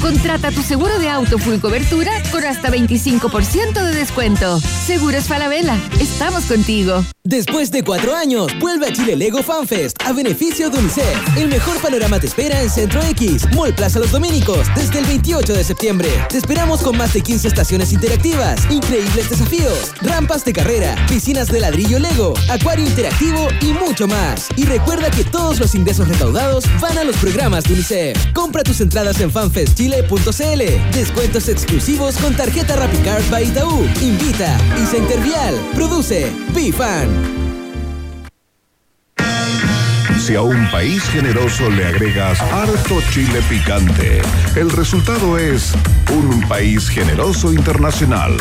[0.00, 4.58] Contrata tu seguro de auto full cobertura con hasta 25% de descuento.
[4.58, 5.78] Seguros Falabella.
[6.00, 7.04] Estamos contigo.
[7.24, 11.36] Después de cuatro años, vuelve a Chile Lego FanFest a beneficio de UNICEF.
[11.36, 15.52] El mejor panorama te espera en Centro X, Mall Plaza Los Dominicos, desde el 28
[15.52, 16.08] de septiembre.
[16.30, 21.60] Te esperamos con más de 15 estaciones interactivas, increíbles desafíos, rampas de carrera, piscinas de
[21.60, 24.48] ladrillo Lego, acuario interactivo y mucho más.
[24.56, 28.32] Y recuerda que todos los ingresos recaudados van a los programas de UNICEF.
[28.32, 30.92] Compra tus entradas Conócelos en fanfestchile.cl.
[30.92, 33.84] Descuentos exclusivos con tarjeta RappiCard by Itaú.
[34.00, 35.54] Invita y Intervial.
[35.74, 37.08] Produce BeFan.
[40.18, 44.20] Si a un país generoso le agregas harto chile picante,
[44.56, 45.72] el resultado es
[46.10, 48.36] un país generoso internacional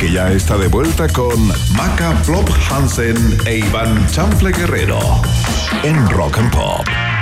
[0.00, 4.98] que ya está de vuelta con Maca Plop Hansen e Iván Chanfle Guerrero
[5.82, 7.15] en Rock and Pop.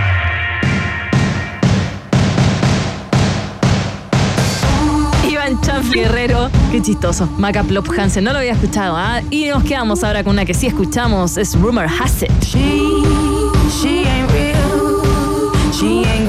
[5.54, 7.28] Iván Chanfle Guerrero, qué chistoso.
[7.38, 9.20] Maca Plop Hansen, no lo había escuchado, ¿ah?
[9.30, 12.30] Y nos quedamos ahora con una que sí escuchamos, es Rumor Has It.
[12.42, 15.52] She ain't real.
[15.72, 16.28] She ain't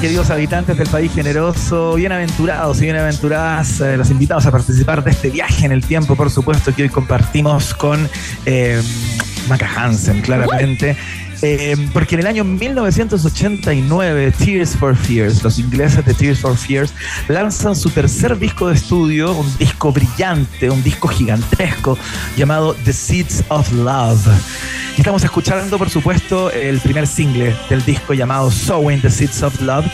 [0.00, 5.30] Queridos habitantes del país generoso, bienaventurados y bienaventuradas, eh, los invitados a participar de este
[5.30, 8.08] viaje en el tiempo, por supuesto, que hoy compartimos con
[8.44, 8.82] eh,
[9.48, 10.96] Maca Hansen, claramente.
[11.42, 16.94] Eh, porque en el año 1989, Tears for Fears, los ingleses de Tears for Fears,
[17.28, 21.98] lanzan su tercer disco de estudio, un disco brillante, un disco gigantesco,
[22.36, 24.24] llamado The Seeds of Love.
[24.96, 29.60] Y estamos escuchando, por supuesto, el primer single del disco llamado Sowing the Seeds of
[29.60, 29.86] Love,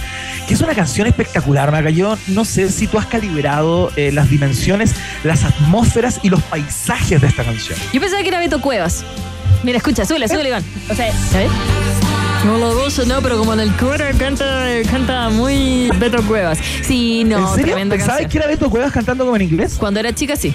[0.47, 1.91] que es una canción espectacular, Maca.
[1.91, 4.95] Yo no sé si tú has calibrado eh, las dimensiones,
[5.25, 7.79] las atmósferas y los paisajes de esta canción.
[7.93, 9.05] Yo pensaba que era Beto Cuevas.
[9.63, 10.65] Mira, escucha, súbele, súbele, Iván.
[10.91, 11.51] O sea, ¿sabes?
[12.45, 16.59] No lo gozo, no, pero como en el coro canta, canta muy Beto Cuevas.
[16.83, 17.67] Sí, no, ¿En serio?
[17.75, 18.31] tremenda ¿Pensabas canción.
[18.31, 19.75] que era Beto Cuevas cantando como en inglés?
[19.79, 20.55] Cuando era chica, sí.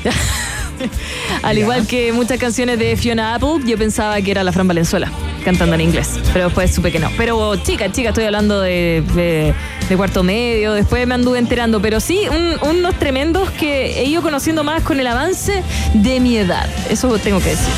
[1.43, 5.11] Al igual que muchas canciones de Fiona Apple, yo pensaba que era la Fran Valenzuela
[5.43, 7.09] cantando en inglés, pero después supe que no.
[7.17, 9.53] Pero chica, chica, estoy hablando de, de-
[9.97, 14.63] cuarto medio, después me anduve enterando, pero sí, un- unos tremendos que he ido conociendo
[14.63, 15.61] más con el avance
[15.93, 17.69] de mi edad, eso tengo que decir.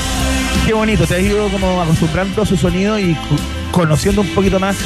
[0.66, 3.18] Qué bonito, te has ido como acostumbrando a su sonido y
[3.72, 4.78] conociendo un poquito más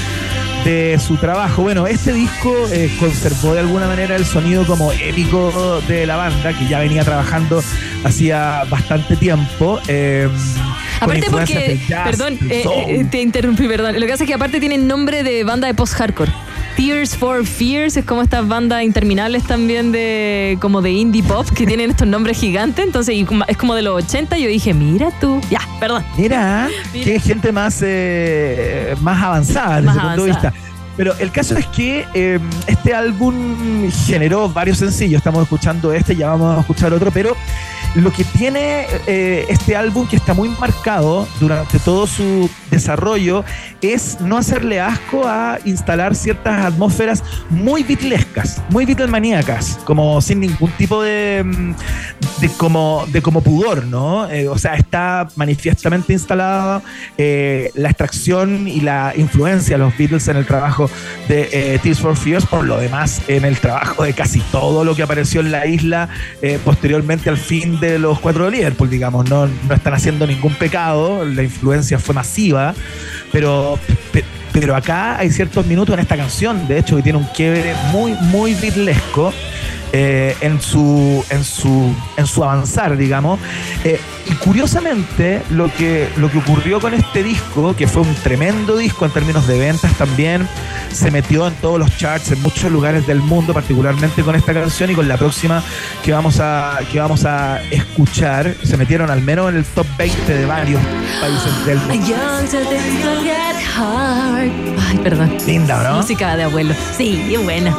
[0.65, 1.61] de su trabajo.
[1.61, 6.51] Bueno, este disco eh, conservó de alguna manera el sonido como épico de la banda,
[6.57, 7.63] que ya venía trabajando
[8.03, 9.79] hacía bastante tiempo.
[9.87, 10.27] eh,
[10.99, 13.95] Aparte influencias porque, jazz, perdón, eh, eh, te interrumpí, perdón.
[13.99, 16.31] Lo que pasa es que aparte tienen nombre de banda de post-hardcore.
[16.75, 21.65] Tears for Fears es como estas bandas interminables también de como de indie pop que
[21.65, 22.85] tienen estos nombres gigantes.
[22.85, 24.37] Entonces y es como de los 80.
[24.37, 25.41] Yo dije, mira tú.
[25.49, 26.05] Ya, perdón.
[26.17, 27.05] Mira, Mira.
[27.05, 30.53] que gente más, eh, más avanzada desde ese punto de vista.
[30.95, 35.19] Pero el caso es que eh, este álbum generó varios sencillos.
[35.19, 37.35] Estamos escuchando este, ya vamos a escuchar otro, pero
[37.95, 43.43] lo que tiene eh, este álbum que está muy marcado durante todo su desarrollo
[43.81, 50.69] es no hacerle asco a instalar ciertas atmósferas muy bitlescas, muy beatlemaníacas, como sin ningún
[50.71, 51.73] tipo de, mm,
[52.41, 54.29] de como, de como pudor, ¿no?
[54.29, 56.83] Eh, o sea, está manifiestamente instalada
[57.17, 60.89] eh, la extracción y la influencia de los Beatles en el trabajo
[61.27, 65.03] de Tears for Fears, por lo demás, en el trabajo de casi todo lo que
[65.03, 66.09] apareció en la isla
[66.63, 71.25] posteriormente al fin de los cuatro de Liverpool, digamos, no, no están haciendo ningún pecado,
[71.25, 72.73] la influencia fue masiva,
[73.31, 73.79] pero,
[74.11, 77.73] pe- pero acá hay ciertos minutos en esta canción, de hecho, que tiene un quiebre
[77.91, 79.33] muy, muy beatlesco.
[79.93, 83.39] Eh, en su en su en su avanzar digamos
[83.83, 88.77] Eh, y curiosamente lo que lo que ocurrió con este disco que fue un tremendo
[88.77, 90.47] disco en términos de ventas también
[90.91, 94.91] se metió en todos los charts en muchos lugares del mundo particularmente con esta canción
[94.91, 95.63] y con la próxima
[96.03, 100.33] que vamos a que vamos a escuchar se metieron al menos en el top 20
[100.33, 100.81] de varios
[101.21, 101.93] países del mundo
[104.89, 105.37] Ay, perdón.
[105.45, 105.97] linda ¿no?
[105.97, 106.73] Música de abuelo.
[106.97, 107.75] Sí, es buena.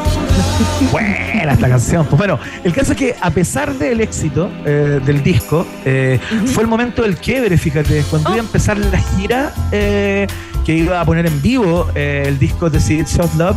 [0.90, 1.99] Buena esta canción.
[2.04, 6.62] Pues bueno, el caso es que a pesar del éxito eh, del disco, eh, fue
[6.62, 8.32] el momento del quiebre, fíjate, cuando Oh.
[8.32, 10.26] iba a empezar la gira eh,
[10.64, 13.56] que iba a poner en vivo el disco de Seeds of Love,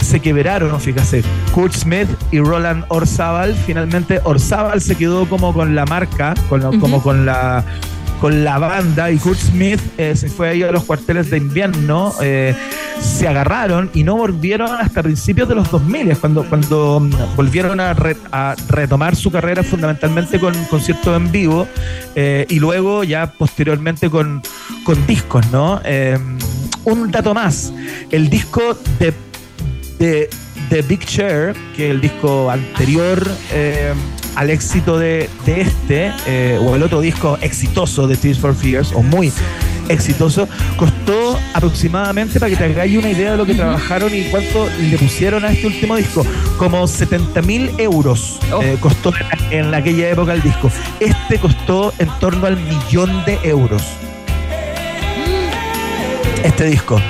[0.00, 1.22] se quebraron, fíjate.
[1.54, 7.02] Kurt Smith y Roland Orzábal, finalmente Orzábal se quedó como con la marca, con como
[7.02, 7.64] con la
[8.20, 12.12] con la banda y Kurt Smith eh, se fue ahí a los cuarteles de invierno,
[12.20, 12.54] eh,
[13.00, 17.80] se agarraron y no volvieron hasta principios de los 2000, es cuando, cuando mm, volvieron
[17.80, 21.66] a, re- a retomar su carrera fundamentalmente con conciertos en vivo
[22.14, 24.42] eh, y luego ya posteriormente con,
[24.84, 25.80] con discos, ¿no?
[26.84, 27.72] Un dato más,
[28.10, 29.14] el disco de,
[29.98, 33.26] de, Big Chair, que es el disco anterior
[34.36, 38.92] al éxito de, de este, eh, o el otro disco exitoso de Tears for Fears,
[38.92, 39.32] o muy
[39.88, 44.68] exitoso, costó aproximadamente, para que te hagáis una idea de lo que trabajaron y cuánto
[44.80, 46.24] le pusieron a este último disco,
[46.58, 49.12] como 70 mil euros eh, costó
[49.50, 50.70] en, en aquella época el disco.
[51.00, 53.82] Este costó en torno al millón de euros.
[56.44, 57.00] Este disco.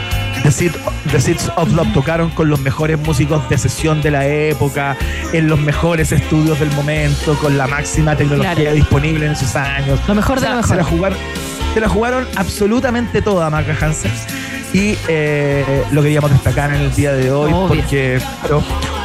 [0.51, 0.77] The, Seed-
[1.13, 4.97] The Seeds of Love tocaron con los mejores músicos de sesión de la época,
[5.33, 8.75] en los mejores estudios del momento, con la máxima tecnología Claro.
[8.75, 10.01] disponible en esos años.
[10.09, 10.91] Lo mejor de lo Se la, mejor.
[10.93, 11.19] jugaron,
[11.73, 14.11] se la jugaron absolutamente toda, Marca Hansen.
[14.73, 17.67] Y eh, lo queríamos destacar en el día de hoy Obvio.
[17.69, 18.21] porque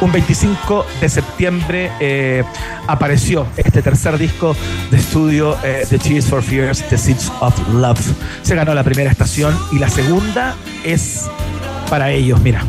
[0.00, 2.44] un 25 de septiembre eh,
[2.86, 4.54] apareció este tercer disco
[4.90, 8.00] de estudio eh, de Tears for Fears, The Seeds of Love.
[8.42, 10.54] Se ganó la primera estación y la segunda
[10.84, 11.24] es
[11.90, 12.62] para ellos, mira.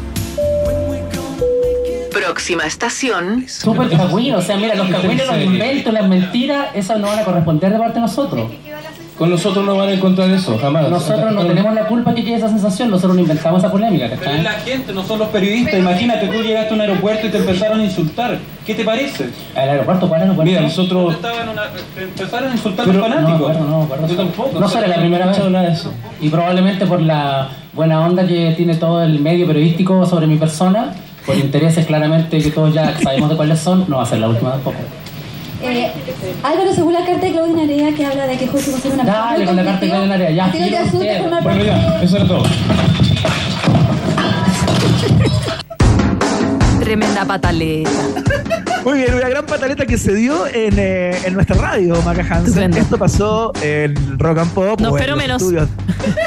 [2.11, 3.45] Próxima estación.
[3.47, 7.23] Súper cagüino, o sea, mira, los cagüinos, los inventos, las mentiras, eso no van a
[7.23, 8.51] corresponder de parte de nosotros.
[9.17, 10.89] Con nosotros no van a encontrar eso, jamás.
[10.89, 14.31] Nosotros no tenemos la culpa que quede esa sensación, nosotros no inventamos esa polémica, Pero
[14.31, 15.79] es la gente, no son los periodistas.
[15.79, 18.37] Imagínate, tú llegaste a un aeropuerto y te empezaron a insultar.
[18.63, 19.29] ¿Qué te parece?
[19.55, 20.51] ¿El aeropuerto cuál aeropuerto?
[20.51, 21.15] Mira, nosotros...
[21.95, 23.59] Te empezaron a insultar Pero los no, fanáticos.
[23.59, 24.07] no, me acuerdo.
[24.07, 24.59] Yo tampoco.
[24.59, 25.39] No será la primera vez.
[25.49, 25.91] nada de eso.
[26.21, 30.93] Y probablemente por la buena onda que tiene todo el medio periodístico sobre mi persona,
[31.25, 34.29] por intereses claramente que todos ya sabemos de cuáles son, no va a ser la
[34.29, 34.77] última tampoco.
[35.61, 35.91] Eh,
[36.43, 38.91] Álvaro, según la carta de Claudia Narea que habla de que Jorge va a ser
[38.93, 41.21] una Dale, con la carta de Claudia Narea, ya, ¿A ti no te usted.
[41.21, 42.43] formar Bueno, parte ya, de- eso era todo.
[46.79, 47.89] Tremenda pataleta.
[48.85, 52.73] Muy bien, una gran pataleta que se dio en, eh, en nuestra radio, Maca Hansen.
[52.73, 54.79] Esto pasó en Rock and Pop.
[54.79, 55.41] No, o en espero los menos.
[55.41, 55.67] estudios,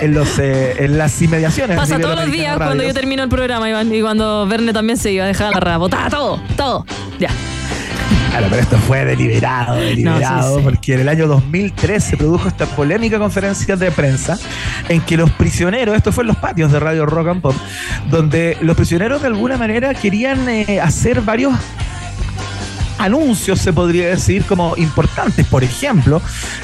[0.03, 1.78] en, los, eh, en las inmediaciones.
[1.78, 5.11] Pasa todos los días cuando yo termino el programa Iván, y cuando Verne también se
[5.12, 5.85] iba a dejar la rabo.
[5.85, 6.41] ¡Botaba todo!
[6.57, 6.85] ¡Todo!
[7.18, 7.31] Ya.
[8.31, 10.65] Claro, pero esto fue deliberado, deliberado, No, sí, sí.
[10.65, 14.39] porque en el año 2003 se produjo esta polémica conferencia de prensa
[14.89, 17.55] en que los prisioneros, esto fue en los patios de Radio Rock and Pop,
[18.09, 21.55] donde los prisioneros de alguna manera querían eh, hacer varios
[23.01, 25.47] anuncios, se podría decir, como importantes.
[25.47, 26.21] Por ejemplo,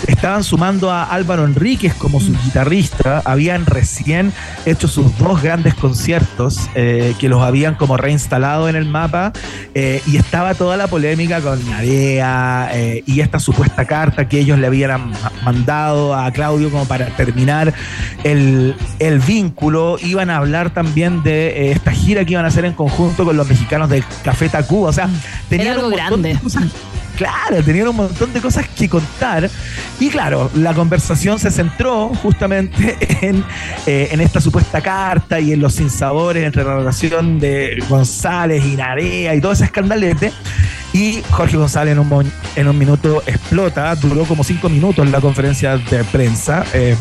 [0.07, 4.33] estaban sumando a Álvaro Enríquez como su guitarrista, habían recién
[4.65, 9.33] hecho sus dos grandes conciertos eh, que los habían como reinstalado en el mapa
[9.75, 14.59] eh, y estaba toda la polémica con Narea eh, y esta supuesta carta que ellos
[14.59, 17.73] le habían ma- mandado a Claudio como para terminar
[18.25, 19.97] el, el vínculo.
[20.03, 23.49] Iban a hablar también de esta gira que iban a hacer en conjunto con los
[23.49, 24.91] mexicanos de Café Tacuba.
[24.91, 25.09] O sea,
[25.49, 26.26] tenían algo un montón grande.
[27.17, 29.49] Claro, tenían un montón de cosas que contar.
[29.99, 32.97] Y claro, la conversación se centró justamente
[33.27, 33.43] en,
[33.87, 38.77] eh, en esta supuesta carta y en los sinsabores entre la relación de González y
[38.77, 40.31] Narea y todo ese escandalete.
[40.93, 45.79] Y Jorge González en un, en un minuto explota, duró como cinco minutos la conferencia
[45.79, 46.97] de prensa eh,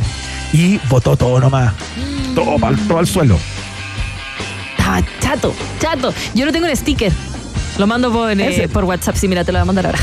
[0.53, 1.73] y votó todo nomás.
[2.33, 2.57] Todo,
[2.87, 3.37] todo al suelo.
[4.79, 6.13] Ah, chato, chato.
[6.33, 7.11] Yo no tengo el sticker.
[7.77, 9.15] Lo mando por, eh, por WhatsApp.
[9.15, 9.99] Sí, mira, te lo voy a mandar ahora.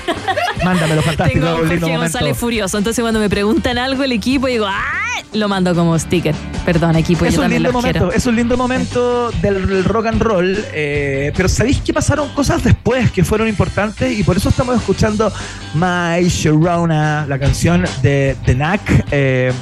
[0.64, 1.46] Mándamelo, fantástico.
[1.46, 1.96] Tengo un Jorge.
[1.96, 2.78] González furioso.
[2.78, 5.06] Entonces, cuando me preguntan algo el equipo, digo, ¡ah!
[5.32, 6.34] Lo mando como sticker.
[6.64, 8.16] Perdón, equipo, es yo un también lindo los momento, quiero.
[8.16, 13.10] es un lindo momento del, rock and roll, eh, pero ¿sabéis que pasaron cosas después
[13.10, 14.18] que fueron importantes?
[14.18, 15.30] Y por eso estamos escuchando
[15.74, 19.52] My Sharona, la canción de The Knack, eh,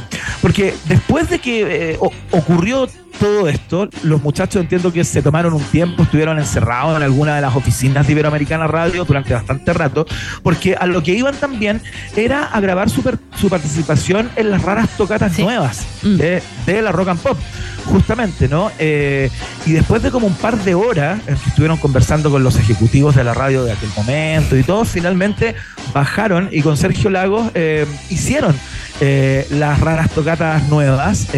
[0.40, 1.98] porque después de que eh,
[2.30, 2.86] ocurrió
[3.20, 7.40] todo esto, los muchachos entiendo que se tomaron un tiempo, estuvieron encerrados en alguna de
[7.42, 10.06] las oficinas de Iberoamericana Radio durante bastante rato,
[10.42, 11.80] porque a lo que iban también
[12.16, 16.16] era a grabar su, per- su participación en las raras tocatas nuevas Mm.
[16.16, 17.38] de, de la rock and pop,
[17.86, 18.70] justamente, ¿no?
[18.78, 19.30] Eh,
[19.64, 23.14] y después de como un par de horas en que estuvieron conversando con los ejecutivos
[23.14, 25.54] de la radio de aquel momento y todos, finalmente
[25.94, 28.54] bajaron y con Sergio Lagos eh, hicieron
[29.00, 31.28] eh, las raras tocatas nuevas.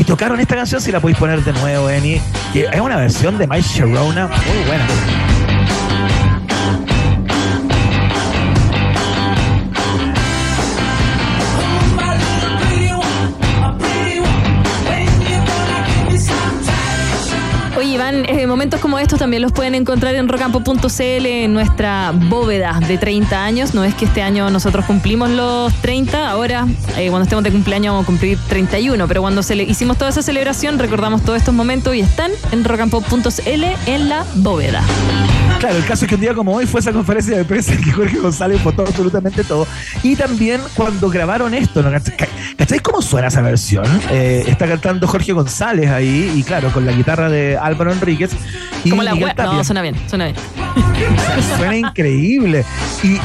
[0.00, 2.20] Y tocaron esta canción, si la podéis poner de nuevo, Eni,
[2.54, 5.39] es una versión de My Sharona muy buena.
[18.12, 23.44] Eh, momentos como estos también los pueden encontrar en rocampo.cl en nuestra bóveda de 30
[23.44, 23.74] años.
[23.74, 27.92] No es que este año nosotros cumplimos los 30, ahora eh, cuando estemos de cumpleaños
[27.92, 31.54] vamos a cumplir 31, pero cuando se le- hicimos toda esa celebración recordamos todos estos
[31.54, 34.82] momentos y están en rocampo.cl en la bóveda.
[35.58, 37.82] Claro, el caso es que un día como hoy fue esa conferencia de prensa en
[37.84, 39.66] que Jorge González votó absolutamente todo.
[40.02, 41.90] Y también cuando grabaron esto, ¿no?
[41.90, 42.14] ¿Cach-
[42.56, 43.84] ¿cacháis cómo suena esa versión?
[44.10, 48.30] Eh, está cantando Jorge González ahí, y claro, con la guitarra de Álvaro Enríquez.
[48.84, 49.34] Y Como la Miguel.
[49.34, 49.52] Tapia.
[49.52, 50.36] No, suena bien, suena bien.
[51.56, 52.64] Suena increíble.
[53.02, 53.18] Y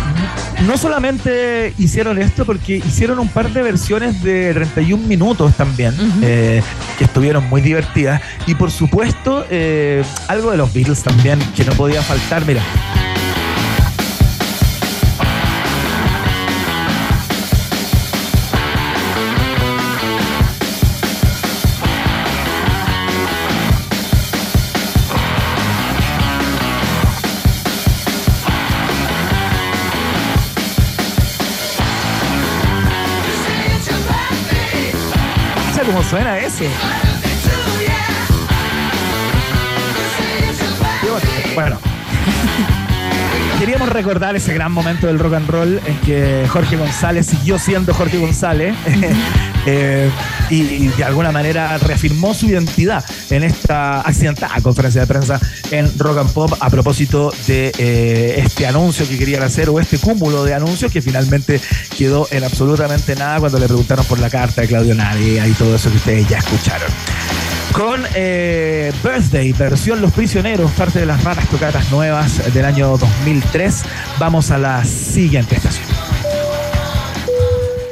[0.64, 6.62] no solamente hicieron esto, porque hicieron un par de versiones de 31 minutos también, eh,
[6.98, 8.22] que estuvieron muy divertidas.
[8.48, 12.46] Y por supuesto, eh, algo de los Beatles también, que no podía faltar.
[12.46, 12.62] Mira.
[36.10, 36.66] Suena bonito.
[41.56, 41.80] Bueno.
[43.60, 47.94] queríamos recordar ese gran momento del rock and roll en que Jorge González siguió siendo
[47.94, 48.76] Jorge González
[49.66, 50.10] eh,
[50.50, 55.40] y, de alguna manera reafirmó su identidad en esta accidentada conferencia de prensa
[55.72, 59.98] en Rock and Pop a propósito de eh, este anuncio que querían hacer o este
[59.98, 61.60] cúmulo de anuncios que finalmente
[61.98, 65.76] quedó en absolutamente nada cuando le preguntaron por la carta de Claudio Narea y todo
[65.76, 66.92] eso que ustedes ya escucharon
[67.76, 73.84] con eh, Birthday, versión Los Prisioneros, parte de las raras tocatas nuevas del año 2003.
[74.18, 75.86] Vamos a la siguiente estación.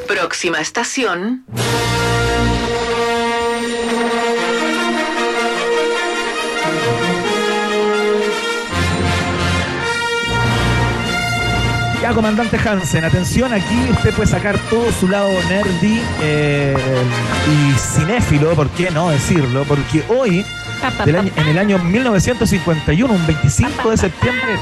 [0.08, 1.44] Próxima estación.
[12.04, 16.76] Ya, comandante Hansen, atención, aquí usted puede sacar todo su lado nerdy eh,
[17.48, 19.64] y cinéfilo, ¿por qué no decirlo?
[19.64, 20.46] Porque hoy,
[21.06, 24.58] del año- en el año 1951, un 25 de septiembre,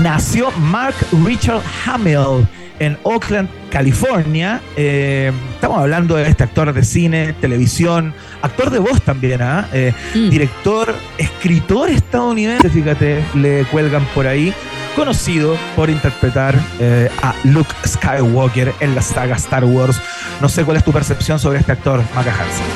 [0.00, 2.46] nació Mark Richard Hamill
[2.78, 4.60] en Oakland, California.
[4.76, 9.66] Eh, estamos hablando de este actor de cine, televisión, actor de voz también, ¿ah?
[9.72, 9.94] Eh,
[10.28, 14.52] director, escritor estadounidense, fíjate, le cuelgan por ahí,
[14.94, 20.00] conocido por interpretar eh, a Luke Skywalker en la saga Star Wars.
[20.40, 22.66] No sé cuál es tu percepción sobre este actor, Maca Hansen.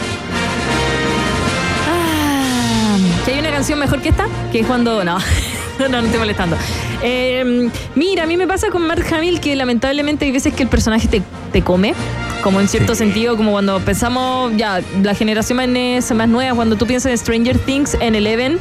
[1.89, 4.27] Ah, ¿Que hay una canción mejor que esta?
[4.53, 5.05] Que es cuando.
[5.05, 5.19] No,
[5.79, 6.57] no, no estoy molestando.
[7.03, 10.69] Eh, mira, a mí me pasa con Mark Hamill que lamentablemente hay veces que el
[10.69, 11.95] personaje te, te come.
[12.43, 16.87] Como en cierto sentido, como cuando pensamos, ya, la generación más, más nueva, cuando tú
[16.87, 18.59] piensas en Stranger Things, en Eleven,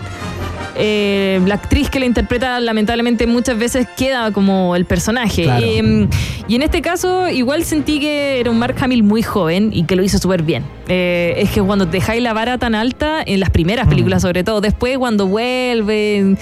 [0.77, 5.43] eh, la actriz que la interpreta lamentablemente muchas veces queda como el personaje.
[5.43, 5.65] Claro.
[5.65, 6.07] Eh,
[6.47, 9.95] y en este caso igual sentí que era un Mark Hamill muy joven y que
[9.95, 10.63] lo hizo súper bien.
[10.87, 14.61] Eh, es que cuando dejáis la vara tan alta, en las primeras películas sobre todo,
[14.61, 16.37] después cuando vuelven...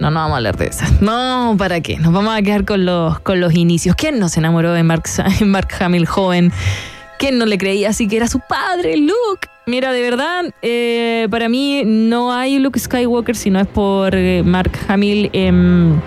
[0.00, 1.02] No, no vamos a hablar de esas.
[1.02, 1.98] No, ¿para qué?
[1.98, 3.96] Nos vamos a quedar con los, con los inicios.
[3.96, 5.04] ¿Quién no se enamoró de Mark,
[5.44, 6.52] Mark Hamill joven?
[7.18, 9.48] ¿Quién no le creía así que era su padre, Luke?
[9.66, 14.42] Mira, de verdad, eh, para mí no hay Luke Skywalker si no es por eh,
[14.44, 15.28] Mark Hamill.
[15.32, 16.00] em,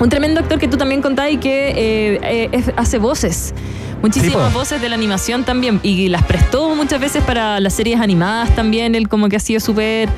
[0.00, 3.54] un tremendo actor que tú también contabas y que eh, hace voces.
[4.02, 5.80] Muchísimas voces de la animación también.
[5.82, 8.94] Y las prestó muchas veces para las series animadas también.
[8.94, 10.08] Él como que ha sido súper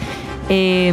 [0.48, 0.92] eh,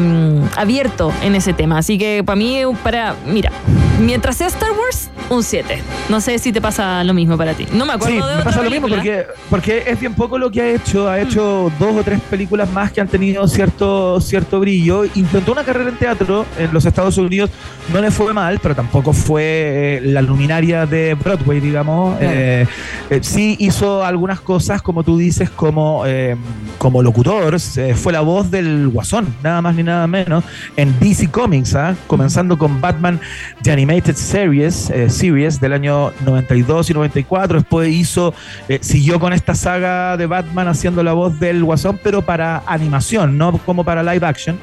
[0.55, 1.77] abierto en ese tema.
[1.77, 3.15] Así que para mí, para.
[3.25, 3.51] Mira,
[3.99, 5.81] mientras sea Star Wars, un 7.
[6.09, 7.67] No sé si te pasa lo mismo para ti.
[7.73, 10.37] No me acuerdo Sí, de me otra pasa lo mismo porque, porque es bien poco
[10.37, 11.09] lo que ha hecho.
[11.09, 15.05] Ha hecho dos o tres películas más que han tenido cierto, cierto brillo.
[15.15, 17.49] Intentó una carrera en teatro en los Estados Unidos.
[17.91, 22.17] No le fue mal, pero tampoco fue eh, la luminaria de Broadway, digamos.
[22.17, 22.33] Claro.
[22.33, 22.67] Eh,
[23.09, 26.35] eh, sí hizo algunas cosas, como tú dices, como, eh,
[26.77, 27.59] como locutor.
[27.95, 30.43] Fue la voz del Guasón, nada más ni nada menos,
[30.77, 31.95] en DC Comics, ¿ah?
[32.07, 33.19] comenzando con Batman
[33.61, 37.59] The Animated Series, eh, series del año 92 y 94.
[37.59, 38.33] Después hizo,
[38.69, 43.37] eh, siguió con esta saga de Batman haciendo la voz del Guasón, pero para animación,
[43.37, 44.57] no como para live action.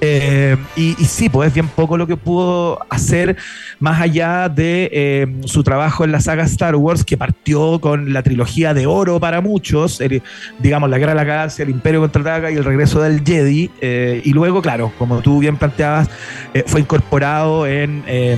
[0.00, 3.36] Eh, y, y sí, pues es bien poco lo que pudo hacer
[3.78, 8.74] más allá de su trabajo en la saga Star Wars, que partió con la trilogía
[8.74, 10.22] de oro para muchos, el-
[10.58, 13.70] digamos, la Guerra de la Galaxia, el Imperio contraataca y el regreso del Jedi.
[13.80, 16.08] eh, y luego, claro, como tú bien planteabas,
[16.54, 18.36] eh, fue incorporado en, eh,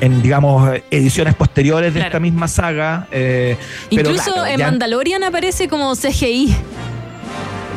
[0.00, 2.08] en, digamos, ediciones posteriores de Claro.
[2.08, 3.06] esta misma saga.
[3.12, 3.56] eh,
[3.90, 6.54] pero Incluso claro, en ya- Mandalorian aparece como CGI.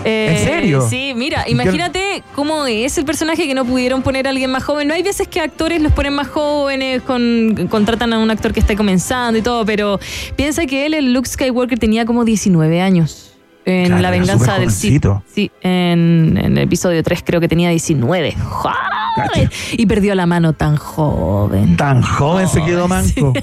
[0.05, 0.87] Eh, ¿En serio?
[0.89, 4.87] Sí, mira, imagínate cómo es el personaje que no pudieron poner a alguien más joven.
[4.87, 8.59] No hay veces que actores los ponen más jóvenes, con, contratan a un actor que
[8.61, 9.99] está comenzando y todo, pero
[10.37, 13.26] piensa que él, el Luke Skywalker, tenía como 19 años.
[13.67, 15.05] En Claro, La venganza del Sith.
[15.27, 18.33] Sí, en, en el episodio 3 creo que tenía 19.
[18.33, 19.49] ¡Joven!
[19.73, 21.75] Y perdió la mano tan joven.
[21.75, 23.33] Tan joven se quedó manco.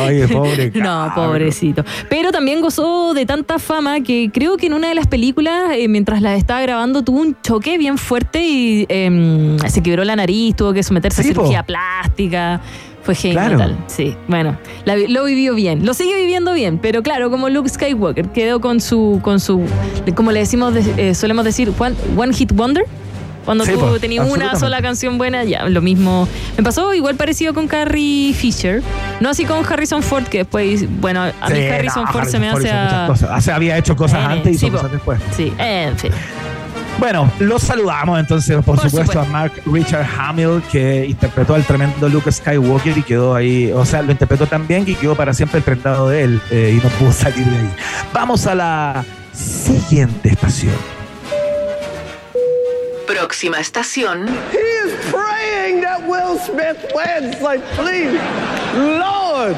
[0.00, 0.72] Oye, pobre.
[0.74, 1.84] No, pobrecito.
[2.08, 5.88] Pero también gozó de tanta fama que creo que en una de las películas, eh,
[5.88, 10.54] mientras las estaba grabando, tuvo un choque bien fuerte y em, se quebró la nariz,
[10.56, 11.40] tuvo que someterse Sí, a po.
[11.40, 12.60] cirugía plástica.
[13.06, 13.54] Fue genial.
[13.56, 13.76] Claro.
[13.86, 15.86] Sí, bueno, la lo vivió bien.
[15.86, 19.62] Lo sigue viviendo bien, pero claro, como Luke Skywalker, quedó con su, con su
[20.14, 22.84] como le decimos, de- eh, solemos decir, one, one hit wonder.
[23.44, 26.26] Cuando Sí, tú tenías una sola canción buena, ya, lo mismo.
[26.56, 28.82] Me pasó igual parecido con Carrie Fisher.
[29.20, 32.48] No así con Harrison Ford, que después, bueno, a mí Harrison no, Ford se me
[32.48, 32.82] hace Ford hizo a...
[32.82, 33.38] muchas cosas.
[33.38, 35.20] O sea, había hecho cosas Eh, antes y sí, cosas después.
[35.36, 36.10] Sí, en fin.
[36.98, 39.20] Bueno, los saludamos entonces, por, supuesto, supuesto.
[39.20, 44.00] a Mark Richard Hamill, que interpretó al tremendo Luke Skywalker y quedó ahí, o sea,
[44.00, 47.12] lo interpretó tan bien que quedó para siempre prendado de él eh, y no pudo
[47.12, 47.70] salir de ahí.
[48.14, 50.74] Vamos a la siguiente estación.
[53.06, 54.26] Próxima estación.
[54.52, 57.40] He is praying that Will Smith wins.
[57.42, 58.18] Like, please,
[58.74, 59.56] Lord.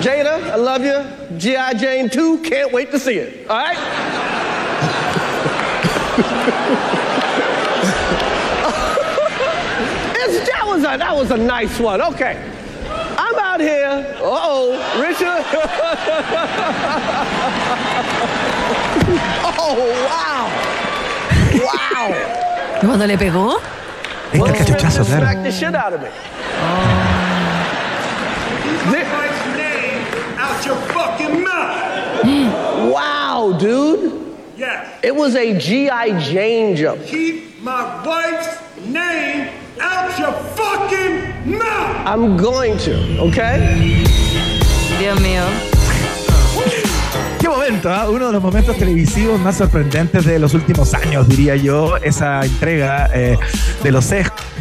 [0.00, 1.04] Jada, I love you.
[1.38, 1.74] G.I.
[1.74, 3.48] Jane 2, can't wait to see it.
[3.50, 4.21] All right?
[10.14, 12.02] It's, that, was a, that was a nice one.
[12.02, 12.36] Okay.
[13.16, 14.06] I'm out here.
[14.20, 15.44] Uh-oh, Richard.
[19.58, 20.48] oh, wow.
[21.64, 22.14] Wow.
[22.80, 23.58] ¿Cuándo le pegó?
[24.32, 25.26] Este el cachuchazo, claro.
[25.26, 26.08] Smack the shit out of me.
[30.38, 31.92] Out your fucking mouth!
[32.92, 34.21] Wow, dude.
[34.62, 35.00] Yes.
[35.02, 36.20] It was a G.I.
[36.20, 37.04] Jane jump.
[37.04, 39.50] Keep my wife's name
[39.80, 42.06] out your fucking mouth!
[42.06, 44.04] I'm going to, okay?
[45.00, 45.42] Dios mío.
[47.40, 48.08] Qué momento, ¿ah?
[48.08, 53.10] uno de los momentos televisivos más sorprendentes de los últimos años, diría yo, esa entrega
[53.12, 53.36] eh,
[53.82, 54.12] de, los,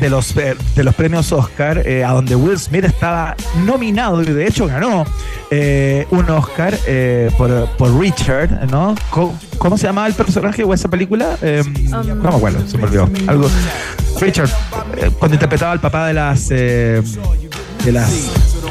[0.01, 3.35] de, los, eh, de los premios Oscar, eh, a donde Will Smith estaba
[3.65, 5.05] nominado y de hecho ganó
[5.51, 6.77] eh, un Oscar
[7.37, 8.95] por, por Richard, ¿no?
[9.57, 11.37] ¿Cómo se llamaba el personaje o esa película?
[11.41, 13.09] Eh, no me acuerdo, se me olvidó.
[13.27, 13.47] Algo,
[14.19, 14.49] Richard,
[15.19, 16.49] cuando interpretaba al papá de las...
[16.49, 17.03] de
[17.85, 18.11] las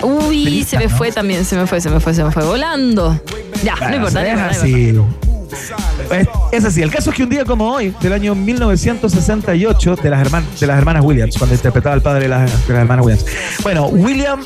[0.03, 3.20] Uy, se me fue también, se me fue, se me fue, se me fue volando.
[3.62, 5.30] Ya, no importa, no es importa, no así.
[6.53, 6.82] Es, así.
[6.82, 10.66] El caso es que un día como hoy, del año 1968, de las, herman- de
[10.66, 13.26] las hermanas Williams, cuando interpretaba al padre de las, de las hermanas Williams.
[13.62, 14.40] Bueno, William.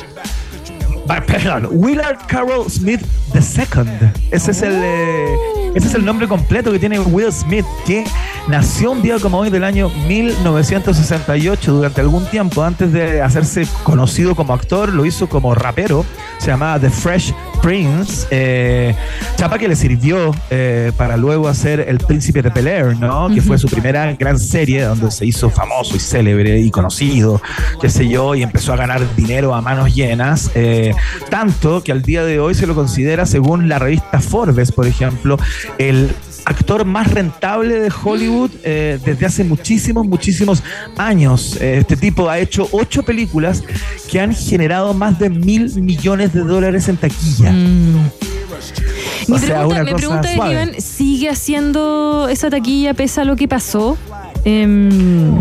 [1.09, 3.01] ah, Perdón, Willard Carroll Smith
[3.35, 4.11] II.
[4.31, 4.73] Ese es el.
[4.75, 5.27] eh,
[5.75, 8.05] ese es el nombre completo que tiene Will Smith, que
[8.47, 14.37] nació un día como hoy del año 1968, durante algún tiempo, antes de hacerse conocido
[14.37, 16.05] como actor, lo hizo como rapero,
[16.39, 18.95] se llamaba The Fresh Prince, eh,
[19.37, 23.29] chapa que le sirvió eh, para luego hacer El Príncipe de Bel Air, ¿no?
[23.35, 27.41] Que fue su primera gran serie donde se hizo famoso y célebre y conocido,
[27.81, 30.95] qué sé yo, y empezó a ganar dinero a manos llenas, eh,
[31.31, 35.39] tanto que al día de hoy se lo considera, según la revista Forbes, por ejemplo,
[35.79, 36.11] el
[36.45, 40.63] actor más rentable de Hollywood eh, desde hace muchísimos, muchísimos
[40.97, 41.57] años.
[41.61, 43.63] Eh, este tipo ha hecho ocho películas
[44.11, 47.51] que han generado más de mil millones de dólares en taquilla.
[47.53, 50.53] Mi O sea, pregunta, una mi pregunta es, suave.
[50.53, 53.97] Iván, ¿sigue haciendo esa taquilla pese a lo que pasó?
[54.45, 55.41] Em,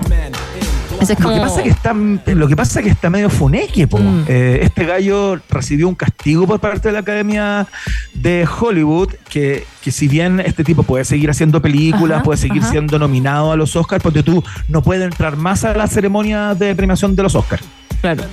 [1.09, 3.85] es Lo que pasa que está, lo que pasa que está medio funeque.
[3.85, 4.25] Mm.
[4.27, 7.67] Eh, este gallo recibió un castigo por parte de la Academia
[8.13, 12.61] de Hollywood, que, que si bien este tipo puede seguir haciendo películas, Ajá, puede seguir
[12.61, 12.71] ajá.
[12.71, 16.75] siendo nominado a los Oscars, porque tú no puedes entrar más a la ceremonia de
[16.75, 17.63] premiación de los Oscars.
[18.01, 18.23] Claro.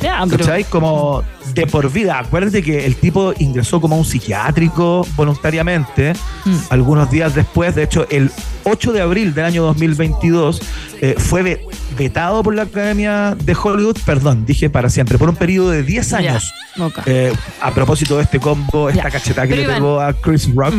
[0.00, 0.46] Ya, pero-.
[0.70, 1.24] Como
[1.54, 2.18] de por vida.
[2.18, 6.12] Acuérdate que el tipo ingresó como a un psiquiátrico voluntariamente
[6.44, 6.56] Mm.
[6.70, 7.74] algunos días después.
[7.74, 8.30] De hecho, el
[8.64, 10.60] 8 de abril del año 2022
[11.00, 11.66] eh, fue ve-
[11.98, 16.12] vetado por la Academia de Hollywood, perdón, dije para siempre, por un periodo de 10
[16.12, 16.52] años.
[16.76, 16.98] Ya, ok.
[17.06, 19.10] Eh, a propósito de este combo, esta Ya.
[19.10, 20.74] cachetada que Pero le Iván- pegó a Chris Rock.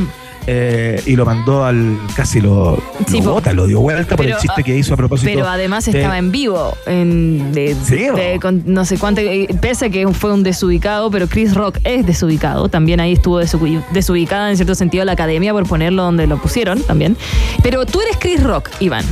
[0.47, 4.31] Eh, y lo mandó al casi lo, Sí, lo bota, lo dio vuelta por el
[4.31, 5.31] Pero, chiste que hizo a propósito.
[5.33, 6.75] Pero además de- estaba en vivo.
[6.85, 9.21] En, de, Sí, de- con no sé cuánto.
[9.21, 12.67] eh, Pese a que fue un desubicado, pero Chris Rock es desubicado.
[12.69, 16.81] También ahí estuvo desu- desubicada en cierto sentido la academia por ponerlo donde lo pusieron
[16.81, 17.15] también.
[17.61, 19.05] Pero tú eres Chris Rock, Iván.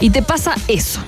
[0.00, 1.00] Y te pasa eso.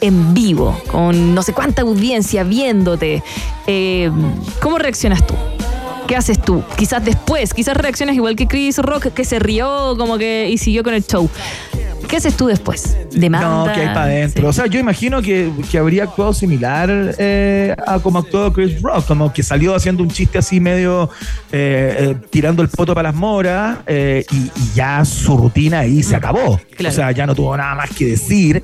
[0.00, 3.22] En vivo, con no sé cuánta audiencia viéndote.
[3.68, 4.10] Eh,
[4.60, 5.34] ¿Cómo reaccionas tú?
[6.06, 6.62] ¿Qué haces tú?
[6.76, 10.82] Quizás después, quizás reaccionas igual que Chris Rock, que se rió como que y siguió
[10.82, 11.28] con el show.
[12.08, 12.96] ¿Qué haces tú después?
[13.12, 13.48] Demanda.
[13.48, 14.48] No, que hay para adentro.
[14.48, 19.06] O sea, yo imagino que, que habría actuado similar eh, a como actuó Chris Rock,
[19.06, 21.10] como que salió haciendo un chiste así medio
[21.50, 23.92] eh, eh, tirando el poto para las moras y,
[24.36, 26.60] y ya su rutina ahí se acabó.
[26.76, 26.92] Claro.
[26.92, 28.62] O sea, ya no tuvo nada más que decir.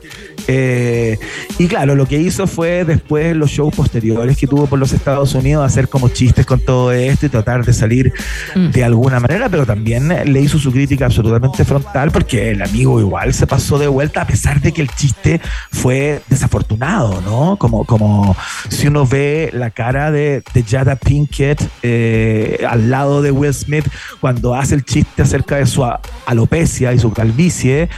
[1.59, 5.35] Y claro, lo que hizo fue después los shows posteriores que tuvo por los Estados
[5.35, 8.13] Unidos hacer como chistes con todo esto y tratar de salir
[8.55, 13.28] de alguna manera, pero también le hizo su crítica absolutamente frontal porque el amigo igual
[13.33, 17.57] se pasó de vuelta a pesar de que el chiste fue desafortunado, ¿no?
[17.57, 18.37] Como, como
[18.69, 23.87] si uno ve la cara de, de Jada Pinkett eh, al lado de Will Smith
[24.21, 25.85] cuando hace el chiste acerca de su
[26.27, 27.89] alopecia y su calvicie,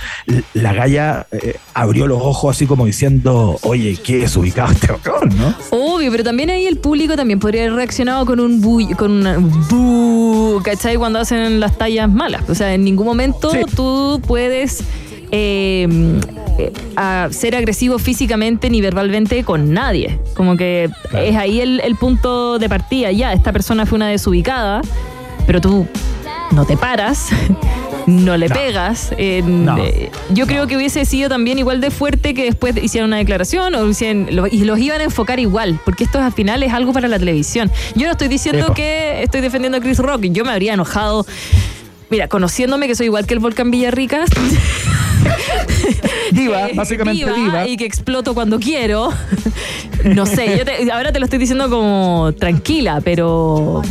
[0.55, 5.55] la galla eh, abrió los ojos así como diciendo, oye, qué desubicado este cabrón, ¿no?
[5.71, 9.37] Obvio, pero también ahí el público también podría haber reaccionado con un bu, con una
[9.39, 10.97] bu, ¿cachai?
[10.97, 12.49] Cuando hacen las tallas malas.
[12.49, 14.85] O sea, en ningún momento tú puedes
[15.33, 15.87] eh,
[16.59, 20.19] eh, a ser agresivo físicamente ni verbalmente con nadie.
[20.35, 23.13] Como que es ahí el, el punto de partida.
[23.13, 24.81] Ya, esta persona fue una desubicada,
[25.47, 25.87] pero tú
[26.53, 27.29] no te paras
[28.07, 28.55] no le No.
[28.55, 29.11] pegas.
[29.45, 29.79] No.
[29.79, 33.75] eh, yo creo que hubiese sido también igual de fuerte que después hicieran una declaración
[33.77, 36.93] o hicieran- lo- y los iban a enfocar igual, porque esto al final es algo
[36.93, 37.71] para la televisión.
[37.95, 38.75] Yo no estoy diciendo Epo.
[38.75, 41.25] que estoy defendiendo a Chris Rock, yo me habría enojado.
[42.09, 44.25] Mira, conociéndome que soy igual que el volcán Villarrica.
[46.33, 47.69] Diva, básicamente diva diva.
[47.69, 49.11] Y que exploto cuando quiero.
[50.03, 53.83] No sé, yo te- ahora te lo estoy diciendo como tranquila, pero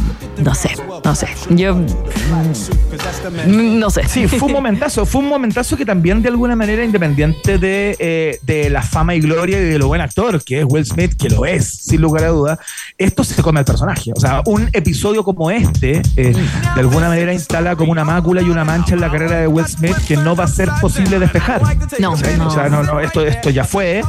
[0.44, 0.72] no sé,
[1.06, 1.28] no sé.
[1.52, 4.08] Yo mm, no sé.
[4.08, 8.40] Sí, fue un momentazo, fue un momentazo que también de alguna manera, independiente de, eh,
[8.42, 11.30] de la fama y gloria y de lo buen actor que es Will Smith, que
[11.30, 12.60] lo es, sin lugar a duda,
[12.98, 14.12] esto se come al personaje.
[14.16, 18.50] O sea, un episodio como este, eh, de alguna manera instala como una mácula y
[18.50, 21.62] una mancha en la carrera de Will Smith que no va a ser posible despejar.
[22.00, 22.48] No, no.
[22.48, 24.02] O sea, no, no, esto, esto ya fue.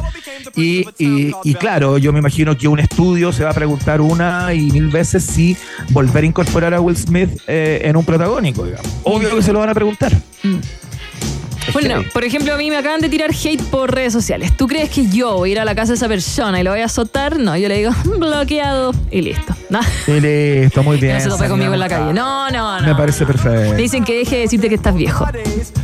[0.55, 4.53] Y, y- y claro, yo me imagino que un estudio se va a preguntar una
[4.53, 5.55] y mil veces si
[5.91, 8.87] volver a incorporar a Will Smith eh, en un protagónico, digamos.
[9.03, 10.11] Obvio que se lo van a preguntar.
[10.11, 10.80] Es
[11.73, 14.55] Bueno, por ejemplo, a mí me acaban de tirar hate por redes sociales.
[14.57, 16.71] ¿Tú crees que yo voy a ir a la casa de esa persona y lo
[16.71, 17.37] voy a azotar?
[17.39, 19.55] No, yo le digo bloqueado y listo.
[19.71, 21.13] No, Y listo, muy bien.
[21.13, 22.11] no se tope conmigo en la calle.
[22.13, 22.85] No, no, no.
[22.87, 23.71] Me parece perfecto.
[23.71, 25.25] Me dicen que deje de decirte que estás viejo.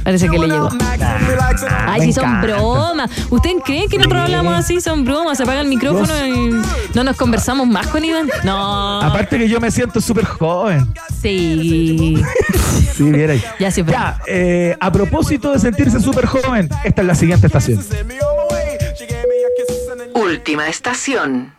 [0.04, 0.68] Parece que le llegó.
[1.86, 3.10] Ay, me sí, son bromas.
[3.30, 4.82] ¿Ustedes creen que nosotros hablamos así?
[4.82, 5.38] Son bromas.
[5.38, 6.50] Se apaga el micrófono y
[6.94, 8.28] no nos conversamos más con Iván.
[8.44, 9.02] No.
[9.02, 10.86] Aparte que yo me siento súper joven.
[11.22, 12.22] Sí.
[12.94, 13.44] Sí, viera ahí.
[13.58, 13.96] Ya siempre.
[13.96, 17.86] Ya, eh, a propósito de sentirse súper joven, esta es la siguiente estación.
[20.15, 21.53] Última estación.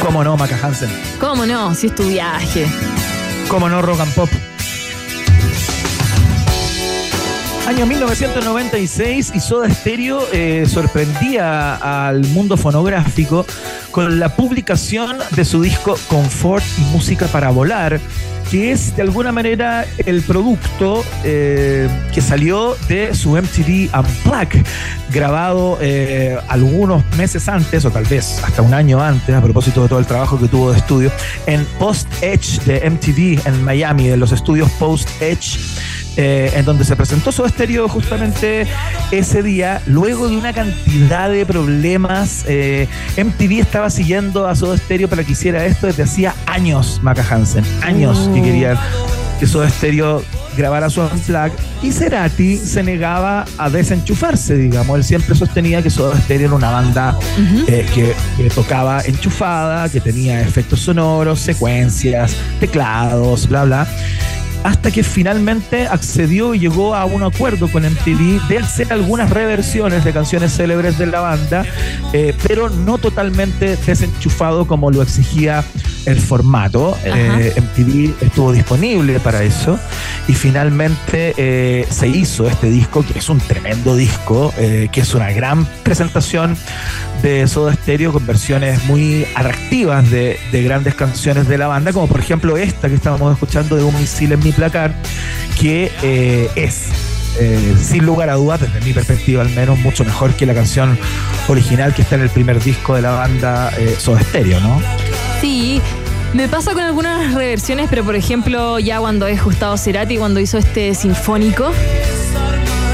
[0.00, 0.90] ¿Cómo no, Maca Hansen?
[1.18, 1.74] ¿Cómo no?
[1.74, 2.66] Si es tu viaje.
[3.48, 4.28] ¿Cómo no, Rock and Pop?
[7.68, 13.44] Año 1996 y Soda Stereo eh, sorprendía al mundo fonográfico
[13.90, 18.00] con la publicación de su disco Confort y Música para Volar,
[18.50, 24.64] que es de alguna manera el producto eh, que salió de su MTV Unplugged,
[25.10, 29.90] grabado eh, algunos meses antes, o tal vez hasta un año antes, a propósito de
[29.90, 31.12] todo el trabajo que tuvo de estudio,
[31.44, 35.58] en Post Edge de MTV en Miami, en los estudios Post Edge
[36.16, 38.66] eh, en donde se presentó Soda Stereo justamente
[39.10, 42.44] ese día, luego de una cantidad de problemas.
[42.48, 47.24] eh, MTV estaba siguiendo a Soda Stereo para que hiciera esto desde hacía años, Maca
[47.28, 48.78] Hansen, años que querían
[49.38, 50.22] que Soda Stereo
[50.56, 51.52] grabara su unplug
[51.82, 54.96] y Cerati se negaba a desenchufarse, digamos.
[54.96, 57.16] Él siempre sostenía que Soda Stereo era una banda
[57.68, 63.88] eh, que, que tocaba enchufada, que tenía efectos sonoros, secuencias, teclados, bla, bla
[64.64, 70.04] hasta que finalmente accedió y llegó a un acuerdo con MTV de hacer algunas reversiones
[70.04, 71.64] de canciones célebres de la banda,
[72.12, 75.64] eh, pero no totalmente desenchufado como lo exigía
[76.08, 76.96] el formato.
[77.04, 79.78] Eh, MTV estuvo disponible para eso
[80.26, 85.14] y finalmente eh, se hizo este disco, que es un tremendo disco, eh, que es
[85.14, 86.56] una gran presentación
[87.22, 92.06] de Soda Stereo con versiones muy atractivas de, de grandes canciones de la banda, como
[92.06, 94.94] por ejemplo esta que estábamos escuchando de Un misil en mi placar,
[95.60, 96.86] que eh, es,
[97.40, 100.98] eh, sin lugar a dudas, desde mi perspectiva al menos, mucho mejor que la canción
[101.48, 104.80] original que está en el primer disco de la banda eh, Soda Stereo, ¿no?
[105.40, 105.80] Sí.
[106.34, 110.58] Me pasa con algunas reversiones, pero por ejemplo, ya cuando es Gustavo Cerati, cuando hizo
[110.58, 111.72] este sinfónico,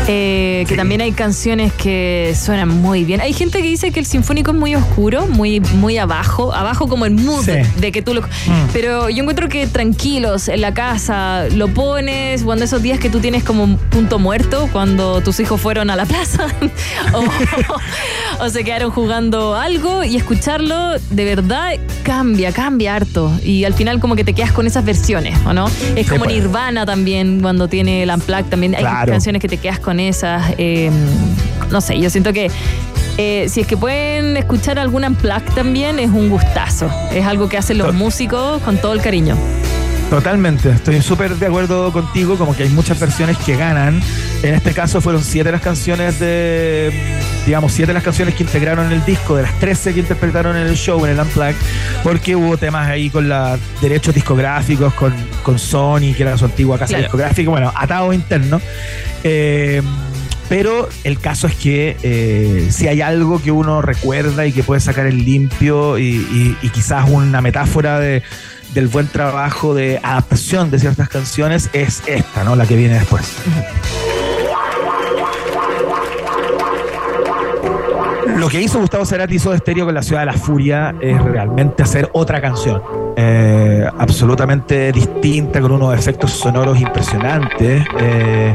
[0.07, 3.21] eh, que también hay canciones que suenan muy bien.
[3.21, 7.07] Hay gente que dice que el sinfónico es muy oscuro, muy, muy abajo, abajo como
[7.07, 7.53] el mood Sí.
[7.79, 8.23] de que tú lo.
[8.73, 13.21] Pero yo encuentro que tranquilos, en la casa, lo pones cuando esos días que tú
[13.21, 16.47] tienes como un punto muerto, cuando tus hijos fueron a la plaza
[17.15, 23.33] o, o se quedaron jugando algo y escucharlo de verdad cambia, cambia harto.
[23.43, 25.67] Y al final como que te quedas con esas versiones, ¿o no?
[25.97, 26.35] Es como pues.
[26.37, 29.13] Nirvana también, cuando tiene el Unplugged, también hay Claro.
[29.13, 30.55] canciones que te quedas con esas.
[30.59, 30.90] eh,
[31.70, 32.51] no sé, yo siento que
[33.16, 36.90] eh, si es que pueden escuchar algún Unplugged también, es un gustazo.
[37.12, 39.36] Es algo que hacen los músicos con todo el cariño.
[40.11, 44.03] Totalmente, estoy súper de acuerdo contigo, como que hay muchas versiones que ganan.
[44.45, 46.92] En este caso fueron siete las canciones de,
[47.47, 50.66] digamos, siete las canciones que integraron en el disco, de las 13 que interpretaron en
[50.66, 51.55] el show, en el Unplugged,
[52.03, 56.76] porque hubo temas ahí con los derechos discográficos, con, con Sony, que era su antigua
[56.78, 57.05] casa Claro.
[57.05, 58.61] discográfica, bueno, atados internos.
[59.22, 59.80] Eh,
[60.51, 64.82] pero el caso es que eh, si hay algo que uno recuerda y que puede
[64.82, 68.22] sacar en limpio y, y- y quizás una metáfora de,
[68.74, 72.57] del buen trabajo de adaptación de ciertas canciones es esta, ¿no?
[72.57, 73.24] La que viene después.
[78.45, 81.18] Lo que hizo Gustavo Cerati y Soda Stereo con la Ciudad de la Furia es
[81.24, 82.82] realmente hacer otra canción.
[83.16, 88.53] eh, absolutamente distinta, con unos efectos sonoros impresionantes, eh,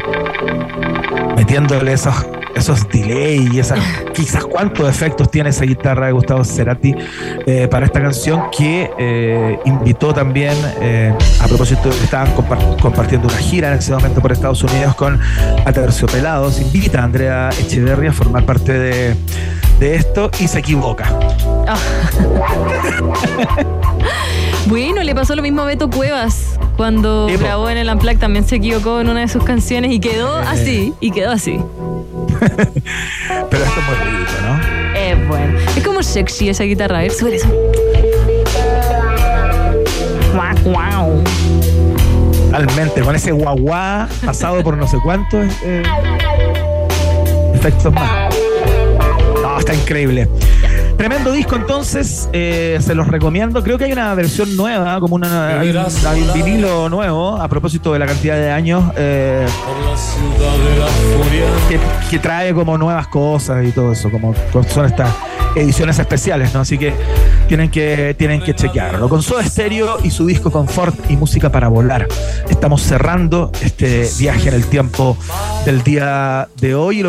[1.35, 2.13] metiéndole esos,
[2.53, 3.79] esos delays y esas,
[4.13, 6.93] quizás cuántos efectos tiene esa guitarra de Gustavo Cerati
[7.47, 11.11] eh, para esta canción que eh, invitó también, eh,
[11.41, 15.19] a propósito, estaban compar- compartiendo una gira en ese momento por Estados Unidos con
[15.65, 19.15] Aterciopelados, invita a Andrea Echeverria a formar parte de,
[19.79, 21.07] de esto y se equivoca.
[24.67, 26.59] Bueno, le pasó lo mismo a Beto Cuevas.
[26.77, 30.39] Cuando grabó en el Unplugged también se equivocó en una de sus canciones y quedó
[30.41, 30.45] Eh.
[30.47, 31.59] así, y quedó así.
[32.39, 34.95] Pero esto es muy rico, ¿no?
[34.95, 35.57] Es bueno.
[35.75, 36.99] Es como sexy esa guitarra.
[36.99, 37.47] A ver, sube eso.
[40.35, 41.23] Guau, guau.
[42.51, 45.81] Totalmente, con ese guaguá pasado por no sé cuántos eh,
[47.55, 48.28] efectos más.
[49.59, 50.29] No, está increíble.
[50.97, 53.61] Tremendo disco entonces, eh, se los recomiendo.
[53.61, 57.47] Creo que hay una versión nueva, como una, hay un, hay un vinilo nuevo, a
[57.49, 59.45] propósito de la cantidad de años, eh,
[61.67, 61.79] que,
[62.09, 64.33] que trae como nuevas cosas y todo eso, como
[64.69, 65.09] son estas
[65.55, 66.61] ediciones especiales, ¿no?
[66.61, 66.93] Así que
[67.47, 69.09] tienen que, tienen que chequearlo.
[69.09, 72.07] Con Soda Stereo y su disco Confort y Música para Volar.
[72.49, 75.17] Estamos cerrando este viaje en el tiempo
[75.65, 76.97] del día de hoy.